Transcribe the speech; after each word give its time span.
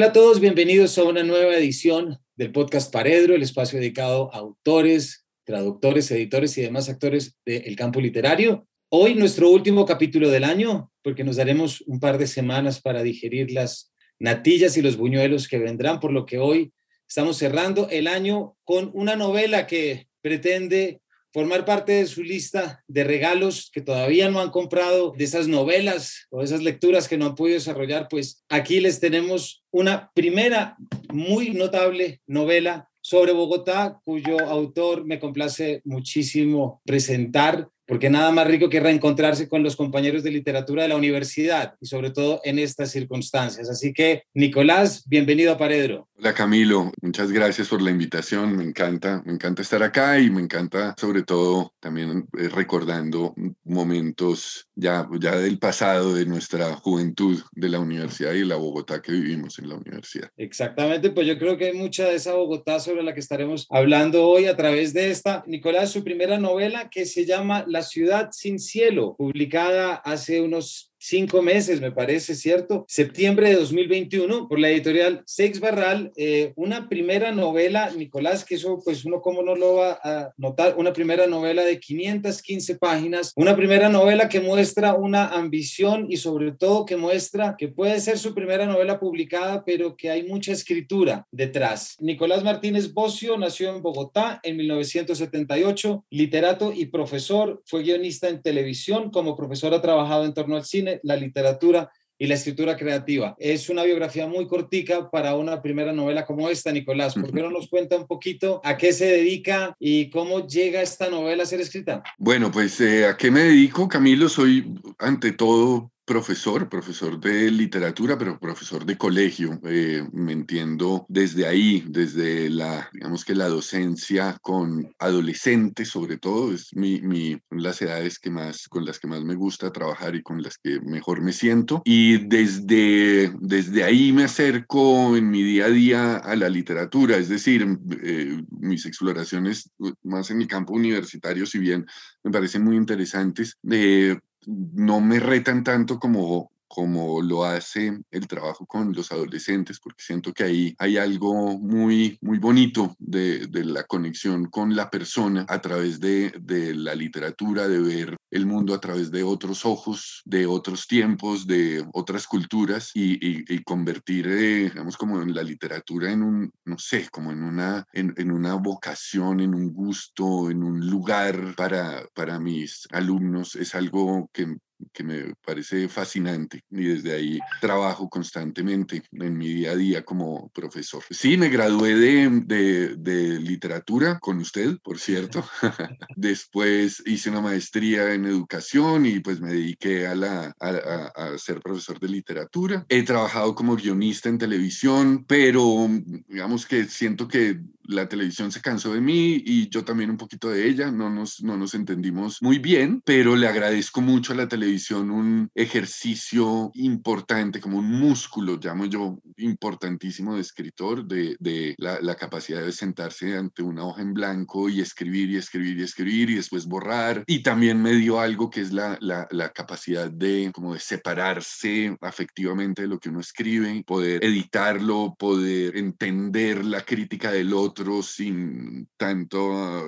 Hola 0.00 0.08
a 0.08 0.12
todos, 0.14 0.40
bienvenidos 0.40 0.96
a 0.96 1.04
una 1.04 1.22
nueva 1.22 1.54
edición 1.56 2.16
del 2.34 2.52
podcast 2.52 2.90
Paredro, 2.90 3.34
el 3.34 3.42
espacio 3.42 3.78
dedicado 3.78 4.34
a 4.34 4.38
autores, 4.38 5.26
traductores, 5.44 6.10
editores 6.10 6.56
y 6.56 6.62
demás 6.62 6.88
actores 6.88 7.36
del 7.44 7.76
campo 7.76 8.00
literario. 8.00 8.66
Hoy 8.88 9.14
nuestro 9.14 9.50
último 9.50 9.84
capítulo 9.84 10.30
del 10.30 10.44
año, 10.44 10.90
porque 11.02 11.22
nos 11.22 11.36
daremos 11.36 11.82
un 11.82 12.00
par 12.00 12.16
de 12.16 12.28
semanas 12.28 12.80
para 12.80 13.02
digerir 13.02 13.52
las 13.52 13.92
natillas 14.18 14.78
y 14.78 14.80
los 14.80 14.96
buñuelos 14.96 15.48
que 15.48 15.58
vendrán, 15.58 16.00
por 16.00 16.14
lo 16.14 16.24
que 16.24 16.38
hoy 16.38 16.72
estamos 17.06 17.36
cerrando 17.36 17.90
el 17.90 18.06
año 18.06 18.56
con 18.64 18.90
una 18.94 19.16
novela 19.16 19.66
que 19.66 20.08
pretende 20.22 20.99
formar 21.32 21.64
parte 21.64 21.92
de 21.92 22.06
su 22.06 22.22
lista 22.22 22.82
de 22.88 23.04
regalos 23.04 23.70
que 23.72 23.80
todavía 23.80 24.30
no 24.30 24.40
han 24.40 24.50
comprado, 24.50 25.12
de 25.16 25.24
esas 25.24 25.48
novelas 25.48 26.26
o 26.30 26.42
esas 26.42 26.62
lecturas 26.62 27.08
que 27.08 27.18
no 27.18 27.26
han 27.26 27.34
podido 27.34 27.58
desarrollar, 27.58 28.08
pues 28.08 28.44
aquí 28.48 28.80
les 28.80 29.00
tenemos 29.00 29.64
una 29.70 30.10
primera 30.14 30.76
muy 31.12 31.50
notable 31.50 32.20
novela 32.26 32.88
sobre 33.02 33.32
Bogotá, 33.32 34.00
cuyo 34.04 34.40
autor 34.40 35.04
me 35.06 35.18
complace 35.18 35.80
muchísimo 35.84 36.82
presentar 36.84 37.68
porque 37.90 38.08
nada 38.08 38.30
más 38.30 38.46
rico 38.46 38.68
que 38.68 38.78
reencontrarse 38.78 39.48
con 39.48 39.64
los 39.64 39.74
compañeros 39.74 40.22
de 40.22 40.30
literatura 40.30 40.84
de 40.84 40.88
la 40.90 40.94
universidad 40.94 41.74
y 41.80 41.86
sobre 41.86 42.12
todo 42.12 42.40
en 42.44 42.60
estas 42.60 42.92
circunstancias. 42.92 43.68
Así 43.68 43.92
que, 43.92 44.22
Nicolás, 44.32 45.02
bienvenido 45.08 45.52
a 45.52 45.58
Paredro. 45.58 46.06
Hola 46.16 46.34
Camilo, 46.34 46.92
muchas 47.00 47.32
gracias 47.32 47.68
por 47.68 47.80
la 47.80 47.90
invitación, 47.90 48.54
me 48.54 48.62
encanta, 48.62 49.22
me 49.24 49.32
encanta 49.32 49.62
estar 49.62 49.82
acá 49.82 50.20
y 50.20 50.28
me 50.28 50.42
encanta 50.42 50.94
sobre 50.98 51.22
todo 51.22 51.72
también 51.80 52.28
eh, 52.38 52.48
recordando 52.48 53.34
momentos 53.64 54.68
ya, 54.74 55.08
ya 55.18 55.36
del 55.36 55.58
pasado 55.58 56.14
de 56.14 56.26
nuestra 56.26 56.76
juventud 56.76 57.40
de 57.52 57.70
la 57.70 57.80
universidad 57.80 58.34
y 58.34 58.44
la 58.44 58.56
Bogotá 58.56 59.00
que 59.00 59.12
vivimos 59.12 59.58
en 59.58 59.70
la 59.70 59.76
universidad. 59.76 60.30
Exactamente, 60.36 61.08
pues 61.10 61.26
yo 61.26 61.38
creo 61.38 61.56
que 61.56 61.68
hay 61.68 61.72
mucha 61.72 62.04
de 62.04 62.16
esa 62.16 62.34
Bogotá 62.34 62.80
sobre 62.80 63.02
la 63.02 63.14
que 63.14 63.20
estaremos 63.20 63.66
hablando 63.70 64.28
hoy 64.28 64.44
a 64.44 64.56
través 64.58 64.92
de 64.92 65.10
esta, 65.10 65.42
Nicolás, 65.46 65.90
su 65.90 66.04
primera 66.04 66.38
novela 66.38 66.90
que 66.90 67.06
se 67.06 67.24
llama 67.24 67.64
La 67.66 67.79
ciudad 67.82 68.30
sin 68.32 68.58
cielo, 68.58 69.14
publicada 69.16 69.94
hace 69.94 70.40
unos 70.40 70.89
cinco 71.00 71.40
meses, 71.40 71.80
me 71.80 71.90
parece, 71.90 72.34
¿cierto? 72.34 72.84
Septiembre 72.86 73.48
de 73.48 73.56
2021, 73.56 74.48
por 74.48 74.58
la 74.58 74.68
editorial 74.68 75.22
Sex 75.26 75.58
Barral, 75.58 76.12
eh, 76.16 76.52
una 76.56 76.88
primera 76.88 77.32
novela, 77.32 77.90
Nicolás, 77.96 78.44
que 78.44 78.56
eso 78.56 78.80
pues 78.84 79.04
uno 79.06 79.22
cómo 79.22 79.42
no 79.42 79.56
lo 79.56 79.76
va 79.76 79.98
a 80.04 80.32
notar, 80.36 80.74
una 80.76 80.92
primera 80.92 81.26
novela 81.26 81.64
de 81.64 81.80
515 81.80 82.76
páginas, 82.76 83.32
una 83.34 83.56
primera 83.56 83.88
novela 83.88 84.28
que 84.28 84.40
muestra 84.40 84.94
una 84.94 85.28
ambición 85.28 86.06
y 86.10 86.18
sobre 86.18 86.52
todo 86.52 86.84
que 86.84 86.96
muestra 86.96 87.56
que 87.58 87.68
puede 87.68 87.98
ser 88.00 88.18
su 88.18 88.34
primera 88.34 88.66
novela 88.66 89.00
publicada, 89.00 89.64
pero 89.64 89.96
que 89.96 90.10
hay 90.10 90.24
mucha 90.24 90.52
escritura 90.52 91.26
detrás. 91.30 91.96
Nicolás 91.98 92.44
Martínez 92.44 92.92
Bocio 92.92 93.38
nació 93.38 93.74
en 93.74 93.80
Bogotá 93.80 94.40
en 94.42 94.58
1978, 94.58 96.04
literato 96.10 96.72
y 96.74 96.86
profesor, 96.86 97.62
fue 97.64 97.82
guionista 97.82 98.28
en 98.28 98.42
televisión, 98.42 99.10
como 99.10 99.34
profesor 99.34 99.72
ha 99.72 99.80
trabajado 99.80 100.26
en 100.26 100.34
torno 100.34 100.56
al 100.56 100.66
cine 100.66 100.89
la 101.02 101.14
literatura 101.14 101.90
y 102.20 102.26
la 102.26 102.34
escritura 102.34 102.76
creativa. 102.76 103.34
Es 103.38 103.70
una 103.70 103.82
biografía 103.82 104.26
muy 104.26 104.46
cortica 104.46 105.10
para 105.10 105.34
una 105.36 105.62
primera 105.62 105.92
novela 105.92 106.26
como 106.26 106.50
esta, 106.50 106.70
Nicolás. 106.70 107.14
¿Por 107.14 107.32
qué 107.32 107.40
no 107.40 107.50
nos 107.50 107.70
cuenta 107.70 107.96
un 107.96 108.06
poquito 108.06 108.60
a 108.62 108.76
qué 108.76 108.92
se 108.92 109.06
dedica 109.06 109.74
y 109.78 110.10
cómo 110.10 110.46
llega 110.46 110.82
esta 110.82 111.08
novela 111.08 111.44
a 111.44 111.46
ser 111.46 111.62
escrita? 111.62 112.02
Bueno, 112.18 112.50
pues 112.52 112.78
eh, 112.82 113.06
a 113.06 113.16
qué 113.16 113.30
me 113.30 113.44
dedico, 113.44 113.88
Camilo. 113.88 114.28
Soy 114.28 114.70
ante 114.98 115.32
todo 115.32 115.90
profesor, 116.10 116.68
profesor 116.68 117.20
de 117.20 117.52
literatura, 117.52 118.18
pero 118.18 118.36
profesor 118.36 118.84
de 118.84 118.98
colegio. 118.98 119.60
Eh, 119.62 120.04
me 120.12 120.32
entiendo 120.32 121.06
desde 121.08 121.46
ahí, 121.46 121.84
desde 121.86 122.50
la, 122.50 122.90
digamos 122.92 123.24
que 123.24 123.36
la 123.36 123.46
docencia 123.46 124.36
con 124.42 124.92
adolescentes, 124.98 125.88
sobre 125.88 126.18
todo, 126.18 126.52
es 126.52 126.74
mi, 126.74 127.00
mi, 127.00 127.40
las 127.50 127.80
edades 127.80 128.18
que 128.18 128.28
más, 128.28 128.66
con 128.66 128.84
las 128.84 128.98
que 128.98 129.06
más 129.06 129.22
me 129.22 129.36
gusta 129.36 129.70
trabajar 129.70 130.16
y 130.16 130.22
con 130.24 130.42
las 130.42 130.58
que 130.58 130.80
mejor 130.80 131.20
me 131.20 131.32
siento. 131.32 131.80
Y 131.84 132.26
desde, 132.26 133.32
desde 133.38 133.84
ahí 133.84 134.12
me 134.12 134.24
acerco 134.24 135.16
en 135.16 135.30
mi 135.30 135.44
día 135.44 135.66
a 135.66 135.70
día 135.70 136.16
a 136.16 136.34
la 136.34 136.48
literatura, 136.48 137.18
es 137.18 137.28
decir, 137.28 137.64
eh, 138.02 138.42
mis 138.50 138.84
exploraciones 138.84 139.70
más 140.02 140.28
en 140.32 140.38
mi 140.38 140.48
campo 140.48 140.72
universitario, 140.72 141.46
si 141.46 141.60
bien 141.60 141.86
me 142.24 142.32
parecen 142.32 142.64
muy 142.64 142.74
interesantes, 142.74 143.56
de 143.62 144.18
no 144.46 145.00
me 145.00 145.20
retan 145.20 145.64
tanto 145.64 145.98
como, 145.98 146.52
como 146.70 147.20
lo 147.20 147.44
hace 147.44 148.00
el 148.12 148.28
trabajo 148.28 148.64
con 148.64 148.92
los 148.92 149.10
adolescentes, 149.10 149.80
porque 149.80 150.04
siento 150.04 150.32
que 150.32 150.44
ahí 150.44 150.74
hay 150.78 150.98
algo 150.98 151.58
muy, 151.58 152.16
muy 152.20 152.38
bonito 152.38 152.94
de, 153.00 153.48
la 153.64 153.82
conexión 153.82 154.46
con 154.46 154.76
la 154.76 154.88
persona 154.88 155.44
a 155.48 155.60
través 155.60 155.98
de, 155.98 156.32
la 156.76 156.94
literatura, 156.94 157.66
de 157.66 157.80
ver 157.80 158.16
el 158.30 158.46
mundo 158.46 158.72
a 158.72 158.80
través 158.80 159.10
de 159.10 159.24
otros 159.24 159.66
ojos, 159.66 160.22
de 160.24 160.46
otros 160.46 160.86
tiempos, 160.86 161.48
de 161.48 161.84
otras 161.92 162.28
culturas 162.28 162.92
y, 162.94 163.62
convertir, 163.64 164.28
eh, 164.28 164.70
digamos, 164.70 164.96
como 164.96 165.20
en 165.20 165.34
la 165.34 165.42
literatura 165.42 166.12
en 166.12 166.22
un, 166.22 166.52
no 166.64 166.78
sé, 166.78 167.08
como 167.10 167.32
en 167.32 167.42
una, 167.42 167.84
en, 167.92 168.30
una 168.30 168.54
vocación, 168.54 169.40
en 169.40 169.54
un 169.56 169.72
gusto, 169.72 170.50
en 170.50 170.62
un 170.62 170.88
lugar 170.88 171.54
para, 171.56 172.06
para 172.14 172.38
mis 172.38 172.86
alumnos, 172.92 173.56
es 173.56 173.74
algo 173.74 174.30
que 174.32 174.56
que 174.92 175.04
me 175.04 175.34
parece 175.44 175.88
fascinante 175.88 176.64
y 176.70 176.84
desde 176.84 177.12
ahí 177.12 177.38
trabajo 177.60 178.08
constantemente 178.08 179.02
en 179.12 179.36
mi 179.36 179.48
día 179.48 179.72
a 179.72 179.76
día 179.76 180.04
como 180.04 180.50
profesor. 180.50 181.02
Sí, 181.10 181.36
me 181.36 181.48
gradué 181.48 181.94
de, 181.94 182.94
de, 182.96 183.40
literatura 183.40 184.18
con 184.18 184.38
usted, 184.38 184.78
por 184.82 184.98
cierto. 184.98 185.44
Después 186.16 187.02
hice 187.06 187.30
una 187.30 187.40
maestría 187.40 188.14
en 188.14 188.24
educación 188.26 189.06
y 189.06 189.20
pues 189.20 189.40
me 189.40 189.52
dediqué 189.52 190.06
a, 190.06 190.14
la, 190.14 190.54
a, 190.58 191.38
ser 191.38 191.60
profesor 191.60 191.98
de 191.98 192.08
literatura. 192.08 192.84
He 192.88 193.02
trabajado 193.02 193.54
como 193.54 193.76
guionista 193.76 194.28
en 194.28 194.38
televisión, 194.38 195.24
pero 195.26 195.88
digamos 196.28 196.66
que 196.66 196.84
siento 196.84 197.28
que 197.28 197.60
la 197.84 198.08
televisión 198.08 198.52
se 198.52 198.60
cansó 198.60 198.94
de 198.94 199.00
mí 199.00 199.42
y 199.44 199.68
yo 199.68 199.84
también 199.84 200.10
un 200.10 200.16
poquito 200.16 200.48
de 200.48 200.68
ella, 200.68 200.90
no 200.90 201.10
nos, 201.10 201.42
no 201.42 201.56
nos 201.56 201.74
entendimos 201.74 202.40
muy 202.40 202.58
bien, 202.58 203.02
pero 203.04 203.34
le 203.34 203.48
agradezco 203.48 204.00
mucho 204.00 204.32
a 204.32 204.36
la 204.36 204.48
televisión 204.48 204.69
un 205.00 205.50
ejercicio 205.54 206.70
importante, 206.74 207.60
como 207.60 207.78
un 207.78 207.90
músculo, 207.90 208.58
llamo 208.62 208.86
yo, 208.86 209.18
importantísimo 209.36 210.34
de 210.34 210.40
escritor, 210.40 211.06
de, 211.06 211.36
de 211.38 211.74
la, 211.78 212.00
la, 212.00 212.14
capacidad 212.14 212.62
de 212.62 212.72
sentarse 212.72 213.36
ante 213.36 213.62
una 213.62 213.84
hoja 213.84 214.02
en 214.02 214.12
blanco 214.12 214.68
y 214.68 214.80
escribir 214.80 215.30
y 215.30 215.36
escribir 215.36 215.78
y 215.78 215.82
escribir 215.82 216.30
y 216.30 216.34
después 216.34 216.66
borrar. 216.66 217.24
Y 217.26 217.42
también 217.42 217.80
me 217.80 217.92
dio 217.94 218.20
algo 218.20 218.50
que 218.50 218.60
es 218.60 218.72
la, 218.72 218.98
la, 219.00 219.26
la 219.30 219.50
capacidad 219.50 220.10
de, 220.10 220.50
como 220.52 220.74
de 220.74 220.80
separarse 220.80 221.96
afectivamente 222.00 222.82
de 222.82 222.88
lo 222.88 222.98
que 222.98 223.08
uno 223.08 223.20
escribe, 223.20 223.82
poder 223.86 224.24
editarlo, 224.24 225.14
poder 225.18 225.76
entender 225.76 226.64
la 226.64 226.82
crítica 226.82 227.30
del 227.30 227.52
otro 227.54 228.02
sin 228.02 228.88
tanto 228.96 229.52
ah, 229.52 229.82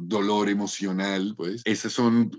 dolor 0.00 0.48
emocional, 0.48 1.34
pues. 1.36 1.62
Esas 1.64 1.92
son, 1.92 2.30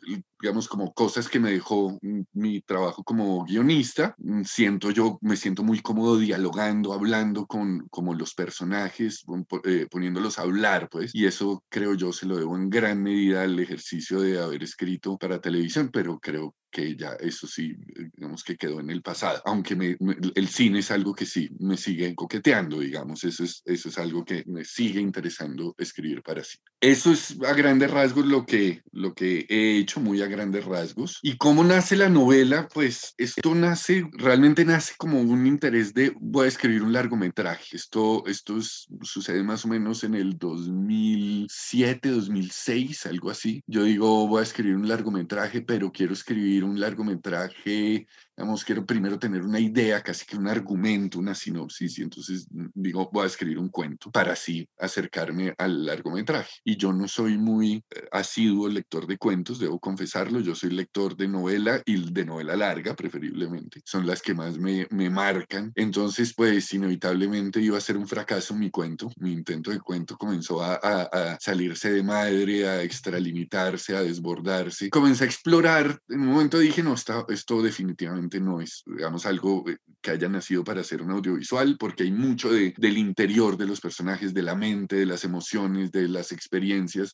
digamos, 0.41 0.67
como 0.67 0.93
cosas 0.93 1.27
que 1.27 1.39
me 1.39 1.51
dejó 1.51 1.97
mi 2.33 2.61
trabajo 2.61 3.03
como 3.03 3.45
guionista. 3.45 4.15
Mm, 4.17 4.43
siento 4.43 4.91
yo, 4.91 5.17
me 5.21 5.35
siento 5.35 5.63
muy 5.63 5.81
cómodo 5.81 6.17
dialogando, 6.17 6.93
hablando 6.93 7.45
con 7.45 7.87
como 7.89 8.13
los 8.13 8.33
personajes, 8.33 9.25
eh, 9.65 9.87
poniéndolos 9.89 10.39
a 10.39 10.43
hablar, 10.43 10.89
pues. 10.89 11.13
Y 11.13 11.25
eso 11.25 11.63
creo 11.69 11.93
yo 11.93 12.13
se 12.13 12.25
lo 12.25 12.37
debo 12.37 12.55
en 12.55 12.69
gran 12.69 13.01
medida 13.03 13.43
al 13.43 13.59
ejercicio 13.59 14.21
de 14.21 14.39
haber 14.41 14.63
escrito 14.63 15.17
para 15.17 15.41
televisión, 15.41 15.89
pero 15.91 16.19
creo 16.19 16.55
que 16.69 16.95
ya 16.95 17.13
eso 17.19 17.47
sí, 17.47 17.75
digamos 18.15 18.43
que 18.43 18.57
quedó 18.57 18.79
en 18.79 18.89
el 18.89 19.01
pasado, 19.01 19.41
aunque 19.45 19.75
me, 19.75 19.97
el 20.35 20.47
cine 20.47 20.79
es 20.79 20.91
algo 20.91 21.13
que 21.13 21.25
sí 21.25 21.49
me 21.59 21.77
sigue 21.77 22.15
coqueteando, 22.15 22.79
digamos, 22.79 23.23
eso 23.23 23.43
es, 23.43 23.61
eso 23.65 23.89
es 23.89 23.97
algo 23.97 24.23
que 24.25 24.43
me 24.47 24.63
sigue 24.63 24.99
interesando 24.99 25.75
escribir 25.77 26.21
para 26.21 26.43
sí. 26.43 26.57
Eso 26.81 27.11
es 27.11 27.37
a 27.45 27.53
grandes 27.53 27.91
rasgos 27.91 28.25
lo 28.25 28.45
que, 28.45 28.83
lo 28.91 29.13
que 29.13 29.45
he 29.49 29.77
hecho, 29.77 29.99
muy 29.99 30.21
a 30.21 30.27
grandes 30.27 30.65
rasgos. 30.65 31.19
¿Y 31.21 31.37
cómo 31.37 31.63
nace 31.63 31.95
la 31.95 32.09
novela? 32.09 32.67
Pues 32.73 33.13
esto 33.17 33.53
nace, 33.55 34.09
realmente 34.13 34.63
nace 34.65 34.93
como 34.97 35.21
un 35.21 35.45
interés 35.45 35.93
de, 35.93 36.13
voy 36.19 36.45
a 36.45 36.49
escribir 36.49 36.83
un 36.83 36.93
largometraje. 36.93 37.75
Esto, 37.75 38.23
esto 38.27 38.59
sucede 39.01 39.43
más 39.43 39.65
o 39.65 39.67
menos 39.67 40.03
en 40.03 40.15
el 40.15 40.37
2007, 40.37 42.09
2006, 42.09 43.05
algo 43.07 43.29
así. 43.29 43.63
Yo 43.67 43.83
digo, 43.83 44.27
voy 44.27 44.39
a 44.39 44.43
escribir 44.43 44.75
un 44.75 44.87
largometraje, 44.87 45.61
pero 45.61 45.91
quiero 45.91 46.13
escribir 46.13 46.58
un 46.63 46.79
largometraje 46.79 48.07
digamos, 48.39 48.63
quiero 48.63 48.85
primero 48.85 49.19
tener 49.19 49.41
una 49.41 49.59
idea, 49.59 50.01
casi 50.01 50.25
que 50.25 50.37
un 50.37 50.47
argumento, 50.47 51.19
una 51.19 51.35
sinopsis, 51.35 51.99
y 51.99 52.03
entonces 52.03 52.47
mm, 52.49 52.67
digo, 52.73 53.09
voy 53.11 53.25
a 53.25 53.27
escribir 53.27 53.59
un 53.59 53.67
cuento 53.67 54.09
para 54.11 54.31
así 54.31 54.65
acercarme 54.77 55.53
al 55.57 55.85
largometraje. 55.85 56.53
Y 56.63 56.77
yo 56.77 56.93
no 56.93 57.09
soy 57.09 57.37
muy 57.37 57.83
eh, 57.89 58.07
asiduo 58.13 58.69
lector 58.69 59.07
de 59.07 59.17
cuentos, 59.17 59.59
debo 59.59 59.77
confesarlo, 59.77 60.39
yo 60.39 60.55
soy 60.55 60.69
lector 60.69 61.17
de 61.17 61.27
novela 61.27 61.81
y 61.85 62.13
de 62.13 62.23
novela 62.23 62.55
larga, 62.55 62.95
preferiblemente, 62.95 63.81
son 63.83 64.07
las 64.07 64.21
que 64.21 64.33
más 64.33 64.57
me, 64.57 64.87
me 64.89 65.09
marcan. 65.09 65.73
Entonces, 65.75 66.33
pues 66.33 66.73
inevitablemente 66.73 67.59
iba 67.59 67.77
a 67.77 67.81
ser 67.81 67.97
un 67.97 68.07
fracaso 68.07 68.55
mi 68.55 68.71
cuento, 68.71 69.11
mi 69.17 69.33
intento 69.33 69.69
de 69.69 69.81
cuento 69.81 70.15
comenzó 70.15 70.63
a, 70.63 70.79
a, 70.81 71.01
a 71.01 71.37
salirse 71.41 71.91
de 71.91 72.03
madre, 72.03 72.69
a 72.69 72.83
extralimitarse, 72.83 73.97
a 73.97 74.01
desbordarse. 74.01 74.89
Comencé 74.89 75.25
a 75.25 75.27
explorar, 75.27 75.99
en 76.07 76.21
un 76.21 76.27
momento 76.27 76.57
dije, 76.57 76.81
no, 76.81 76.93
está, 76.93 77.25
esto 77.27 77.61
definitivamente 77.61 78.28
no 78.37 78.61
es, 78.61 78.83
digamos, 78.85 79.25
algo 79.25 79.63
eh, 79.69 79.77
que 80.01 80.11
haya 80.11 80.27
nacido 80.27 80.63
para 80.63 80.81
hacer 80.81 81.01
un 81.01 81.11
audiovisual, 81.11 81.77
porque 81.79 82.03
hay 82.03 82.11
mucho 82.11 82.51
de, 82.51 82.73
del 82.77 82.97
interior 82.97 83.55
de 83.55 83.65
los 83.65 83.79
personajes, 83.79 84.33
de 84.33 84.43
la 84.43 84.55
mente, 84.55 84.97
de 84.97 85.05
las 85.05 85.23
emociones, 85.23 85.91
de 85.91 86.07
las 86.07 86.31
experiencias, 86.31 87.13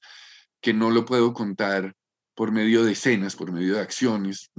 que 0.61 0.73
no 0.73 0.89
lo 0.89 1.05
puedo 1.05 1.33
contar 1.33 1.93
por 2.35 2.51
medio 2.51 2.83
de 2.83 2.93
escenas, 2.93 3.35
por 3.35 3.51
medio 3.51 3.75
de 3.75 3.81
acciones 3.81 4.51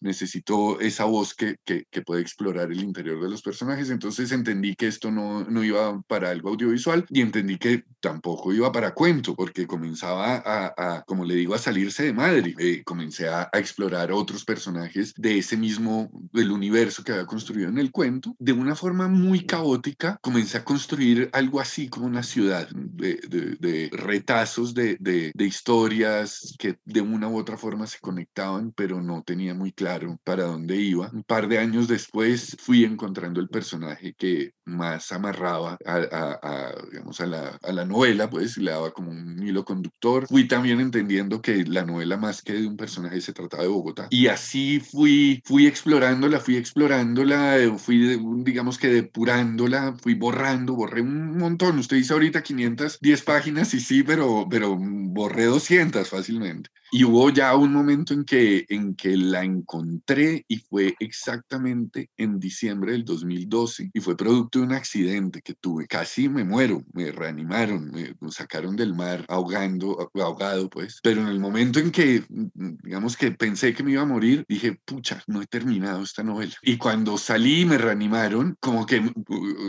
necesito 0.00 0.80
esa 0.80 1.04
voz 1.04 1.34
que, 1.34 1.56
que, 1.64 1.84
puede 2.02 2.22
explorar 2.22 2.70
el 2.70 2.80
interior 2.80 3.20
de 3.20 3.28
los 3.28 3.42
personajes. 3.42 3.90
Entonces 3.90 4.30
entendí 4.32 4.74
que 4.76 4.86
esto 4.86 5.10
no, 5.10 5.44
no, 5.44 5.64
iba 5.64 6.00
para 6.02 6.30
algo 6.30 6.50
audiovisual 6.50 7.04
y 7.10 7.20
entendí 7.20 7.58
que 7.58 7.84
tampoco 8.00 8.52
iba 8.52 8.70
para 8.70 8.94
cuento, 8.94 9.34
porque 9.34 9.66
comenzaba 9.66 10.42
a, 10.44 11.02
como 11.06 11.24
le 11.24 11.34
digo, 11.34 11.54
a 11.54 11.58
salirse 11.58 12.04
de 12.04 12.12
madre. 12.12 12.54
Eh, 12.58 12.82
comencé 12.84 13.28
a, 13.28 13.50
explorar 13.52 14.12
otros 14.12 14.44
personajes 14.44 15.12
de 15.16 15.38
ese 15.38 15.56
mismo, 15.56 16.08
del 16.32 16.52
universo 16.52 17.02
que 17.02 17.12
había 17.12 17.26
construido 17.26 17.68
en 17.68 17.78
el 17.78 17.90
cuento. 17.90 18.36
De 18.38 18.52
una 18.52 18.76
forma 18.76 19.08
muy 19.08 19.44
caótica, 19.44 20.18
comencé 20.22 20.58
a 20.58 20.64
construir 20.64 21.28
algo 21.32 21.60
así 21.60 21.88
como 21.88 22.06
una 22.06 22.22
ciudad 22.22 22.68
de, 22.70 23.20
de, 23.28 23.56
de 23.58 23.90
retazos 23.92 24.74
de, 24.74 24.96
de 25.00 25.44
historias 25.44 26.54
que 26.58 26.78
de 26.84 27.00
una 27.00 27.28
u 27.28 27.36
otra 27.36 27.56
forma 27.56 27.86
se 27.86 27.98
conectaban, 27.98 28.72
pero 28.72 29.02
no 29.02 29.22
tenía 29.22 29.54
muy 29.54 29.72
claro 29.72 29.87
para 30.24 30.44
dónde 30.44 30.76
iba. 30.76 31.10
Un 31.12 31.22
par 31.22 31.48
de 31.48 31.58
años 31.58 31.88
después 31.88 32.56
fui 32.60 32.84
encontrando 32.84 33.40
el 33.40 33.48
personaje 33.48 34.14
que 34.14 34.52
más 34.64 35.12
amarraba 35.12 35.78
a, 35.84 35.96
a, 36.42 36.74
digamos, 36.90 37.20
a, 37.20 37.26
la, 37.26 37.58
a 37.62 37.72
la 37.72 37.84
novela, 37.84 38.28
pues 38.28 38.56
le 38.58 38.70
daba 38.70 38.90
como 38.92 39.10
un 39.10 39.42
hilo 39.42 39.64
conductor. 39.64 40.26
Fui 40.26 40.46
también 40.46 40.80
entendiendo 40.80 41.40
que 41.40 41.64
la 41.64 41.84
novela 41.84 42.16
más 42.16 42.42
que 42.42 42.54
de 42.54 42.66
un 42.66 42.76
personaje 42.76 43.20
se 43.20 43.32
trataba 43.32 43.62
de 43.62 43.68
Bogotá. 43.68 44.08
Y 44.10 44.26
así 44.26 44.80
fui, 44.80 45.42
fui 45.44 45.66
explorándola, 45.66 46.40
fui 46.40 46.56
explorándola, 46.56 47.56
fui, 47.78 48.18
digamos 48.42 48.78
que 48.78 48.88
depurándola, 48.88 49.94
fui 50.00 50.14
borrando, 50.14 50.74
borré 50.74 51.00
un 51.00 51.38
montón. 51.38 51.78
Usted 51.78 51.96
dice 51.96 52.12
ahorita 52.12 52.42
510 52.42 53.22
páginas 53.22 53.72
y 53.74 53.80
sí, 53.80 54.02
pero, 54.02 54.46
pero 54.50 54.76
borré 54.78 55.44
200 55.44 56.08
fácilmente. 56.08 56.70
Y 56.90 57.04
hubo 57.04 57.30
ya 57.30 57.54
un 57.56 57.72
momento 57.72 58.14
en 58.14 58.24
que, 58.24 58.66
en 58.68 58.94
que 58.94 59.16
la 59.16 59.44
encontré 59.44 60.44
y 60.48 60.58
fue 60.58 60.94
exactamente 61.00 62.10
en 62.16 62.38
diciembre 62.40 62.92
del 62.92 63.04
2012 63.04 63.90
y 63.92 64.00
fue 64.00 64.16
producto 64.16 64.58
de 64.58 64.66
un 64.66 64.72
accidente 64.72 65.42
que 65.42 65.54
tuve. 65.54 65.86
Casi 65.86 66.28
me 66.28 66.44
muero, 66.44 66.82
me 66.92 67.12
reanimaron, 67.12 67.90
me, 67.90 68.14
sacaron 68.30 68.76
del 68.76 68.94
mar 68.94 69.24
ahogando, 69.28 70.10
ahogado 70.14 70.68
pues. 70.70 71.00
Pero 71.02 71.22
en 71.22 71.28
el 71.28 71.40
momento 71.40 71.78
en 71.78 71.90
que, 71.90 72.22
digamos 72.28 73.16
que 73.16 73.32
pensé 73.32 73.74
que 73.74 73.82
me 73.82 73.92
iba 73.92 74.02
a 74.02 74.06
morir, 74.06 74.44
dije, 74.48 74.78
pucha, 74.84 75.22
no 75.26 75.42
he 75.42 75.46
terminado 75.46 76.02
esta 76.02 76.22
novela. 76.22 76.54
Y 76.62 76.76
cuando 76.76 77.18
salí 77.18 77.62
y 77.62 77.66
me 77.66 77.78
reanimaron, 77.78 78.56
como 78.60 78.86
que 78.86 79.02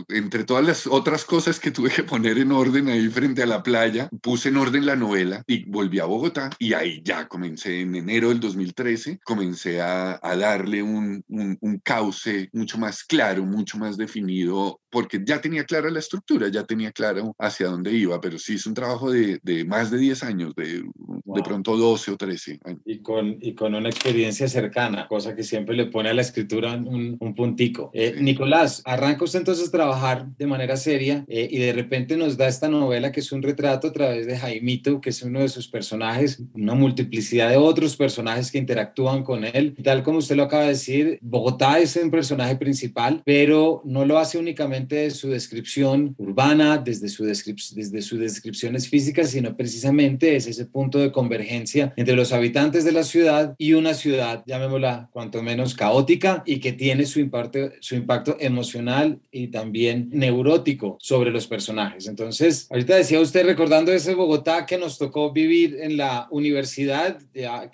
entre 0.09 0.43
todas 0.43 0.65
las 0.65 0.87
otras 0.87 1.25
cosas 1.25 1.59
que 1.59 1.71
tuve 1.71 1.89
que 1.89 2.03
poner 2.03 2.37
en 2.37 2.51
orden 2.51 2.89
ahí 2.89 3.07
frente 3.09 3.43
a 3.43 3.47
la 3.47 3.63
playa, 3.63 4.09
puse 4.21 4.49
en 4.49 4.57
orden 4.57 4.85
la 4.85 4.95
novela 4.95 5.43
y 5.47 5.69
volví 5.69 5.99
a 5.99 6.05
Bogotá 6.05 6.49
y 6.59 6.73
ahí 6.73 7.01
ya 7.09 7.27
comencé 7.27 7.81
en 7.81 7.95
enero 7.95 8.29
del 8.29 8.39
2013, 8.39 9.19
comencé 9.23 9.81
a, 9.81 10.19
a 10.21 10.35
darle 10.35 10.83
un, 10.83 11.23
un, 11.27 11.57
un, 11.59 11.79
cauce 11.79 12.51
mucho 12.53 12.77
más 12.77 13.03
claro, 13.03 13.43
mucho 13.43 13.79
más 13.79 13.97
definido, 13.97 14.79
porque 14.89 15.21
ya 15.23 15.41
tenía 15.41 15.63
clara 15.63 15.89
la 15.89 15.99
estructura, 15.99 16.47
ya 16.49 16.63
tenía 16.63 16.91
claro 16.91 17.35
hacia 17.37 17.67
dónde 17.67 17.93
iba, 17.93 18.19
pero 18.19 18.37
sí 18.37 18.55
es 18.55 18.65
un 18.65 18.73
trabajo 18.73 19.11
de, 19.11 19.39
de 19.43 19.65
más 19.65 19.91
de 19.91 19.97
10 19.97 20.23
años, 20.23 20.55
de, 20.55 20.83
de 20.83 21.43
pronto 21.43 21.77
12 21.77 22.11
o 22.11 22.17
13 22.17 22.59
años. 22.63 22.81
Y 22.85 22.99
con, 22.99 23.37
y 23.41 23.53
con 23.53 23.75
una 23.75 23.89
experiencia 23.89 24.47
cercana, 24.47 25.07
cosa 25.07 25.35
que 25.35 25.43
siempre 25.43 25.75
le 25.75 25.85
pone 25.85 26.09
a 26.09 26.13
la 26.13 26.21
escritura 26.21 26.73
un, 26.73 27.17
un 27.19 27.35
puntico. 27.35 27.91
Eh, 27.93 28.15
sí. 28.17 28.23
Nicolás, 28.23 28.81
arranca 28.85 29.23
usted 29.23 29.39
entonces 29.39 29.67
a 29.67 29.71
trabajar 29.71 30.27
de 30.37 30.47
manera 30.47 30.77
seria 30.77 31.25
eh, 31.27 31.47
y 31.49 31.59
de 31.59 31.73
repente 31.73 32.17
nos 32.17 32.37
da 32.37 32.47
esta 32.47 32.67
novela 32.67 33.11
que 33.11 33.19
es 33.19 33.31
un 33.31 33.41
retrato 33.41 33.87
a 33.87 33.93
través 33.93 34.25
de 34.27 34.37
Jaimito, 34.37 35.01
que 35.01 35.11
es 35.11 35.21
uno 35.21 35.39
de 35.39 35.49
sus 35.49 35.67
personajes, 35.67 36.41
una 36.53 36.73
multiplicidad 36.73 37.49
de 37.49 37.57
otros 37.57 37.95
personajes 37.95 38.51
que 38.51 38.57
interactúan 38.57 39.23
con 39.23 39.43
él. 39.45 39.75
Tal 39.83 40.03
como 40.03 40.19
usted 40.19 40.35
lo 40.35 40.43
acaba 40.43 40.63
de 40.63 40.69
decir, 40.69 41.19
Bogotá 41.21 41.79
es 41.79 41.95
un 41.95 42.11
personaje 42.11 42.55
principal, 42.55 43.21
pero 43.25 43.81
no 43.85 44.05
lo 44.05 44.17
hace 44.17 44.37
únicamente 44.37 44.78
su 45.11 45.29
descripción 45.29 46.15
urbana, 46.17 46.77
desde, 46.77 47.09
su 47.09 47.25
descrip 47.25 47.57
desde 47.75 48.01
sus 48.01 48.19
descripciones 48.19 48.87
físicas, 48.87 49.31
sino 49.31 49.55
precisamente 49.55 50.35
es 50.35 50.47
ese 50.47 50.65
punto 50.65 50.99
de 50.99 51.11
convergencia 51.11 51.93
entre 51.95 52.15
los 52.15 52.31
habitantes 52.31 52.85
de 52.85 52.91
la 52.91 53.03
ciudad 53.03 53.55
y 53.57 53.73
una 53.73 53.93
ciudad, 53.93 54.43
llamémosla 54.45 55.09
cuanto 55.11 55.41
menos 55.41 55.73
caótica 55.75 56.43
y 56.45 56.59
que 56.59 56.73
tiene 56.73 57.05
su 57.05 57.19
impacto, 57.19 57.71
su 57.79 57.95
impacto 57.95 58.37
emocional 58.39 59.19
y 59.31 59.47
también 59.47 60.09
neurótico 60.11 60.97
sobre 60.99 61.31
los 61.31 61.47
personajes. 61.47 62.07
Entonces, 62.07 62.67
ahorita 62.69 62.95
decía 62.95 63.19
usted 63.19 63.45
recordando 63.45 63.91
ese 63.91 64.13
Bogotá 64.13 64.65
que 64.65 64.77
nos 64.77 64.97
tocó 64.97 65.31
vivir 65.31 65.77
en 65.81 65.97
la 65.97 66.27
universidad 66.31 67.19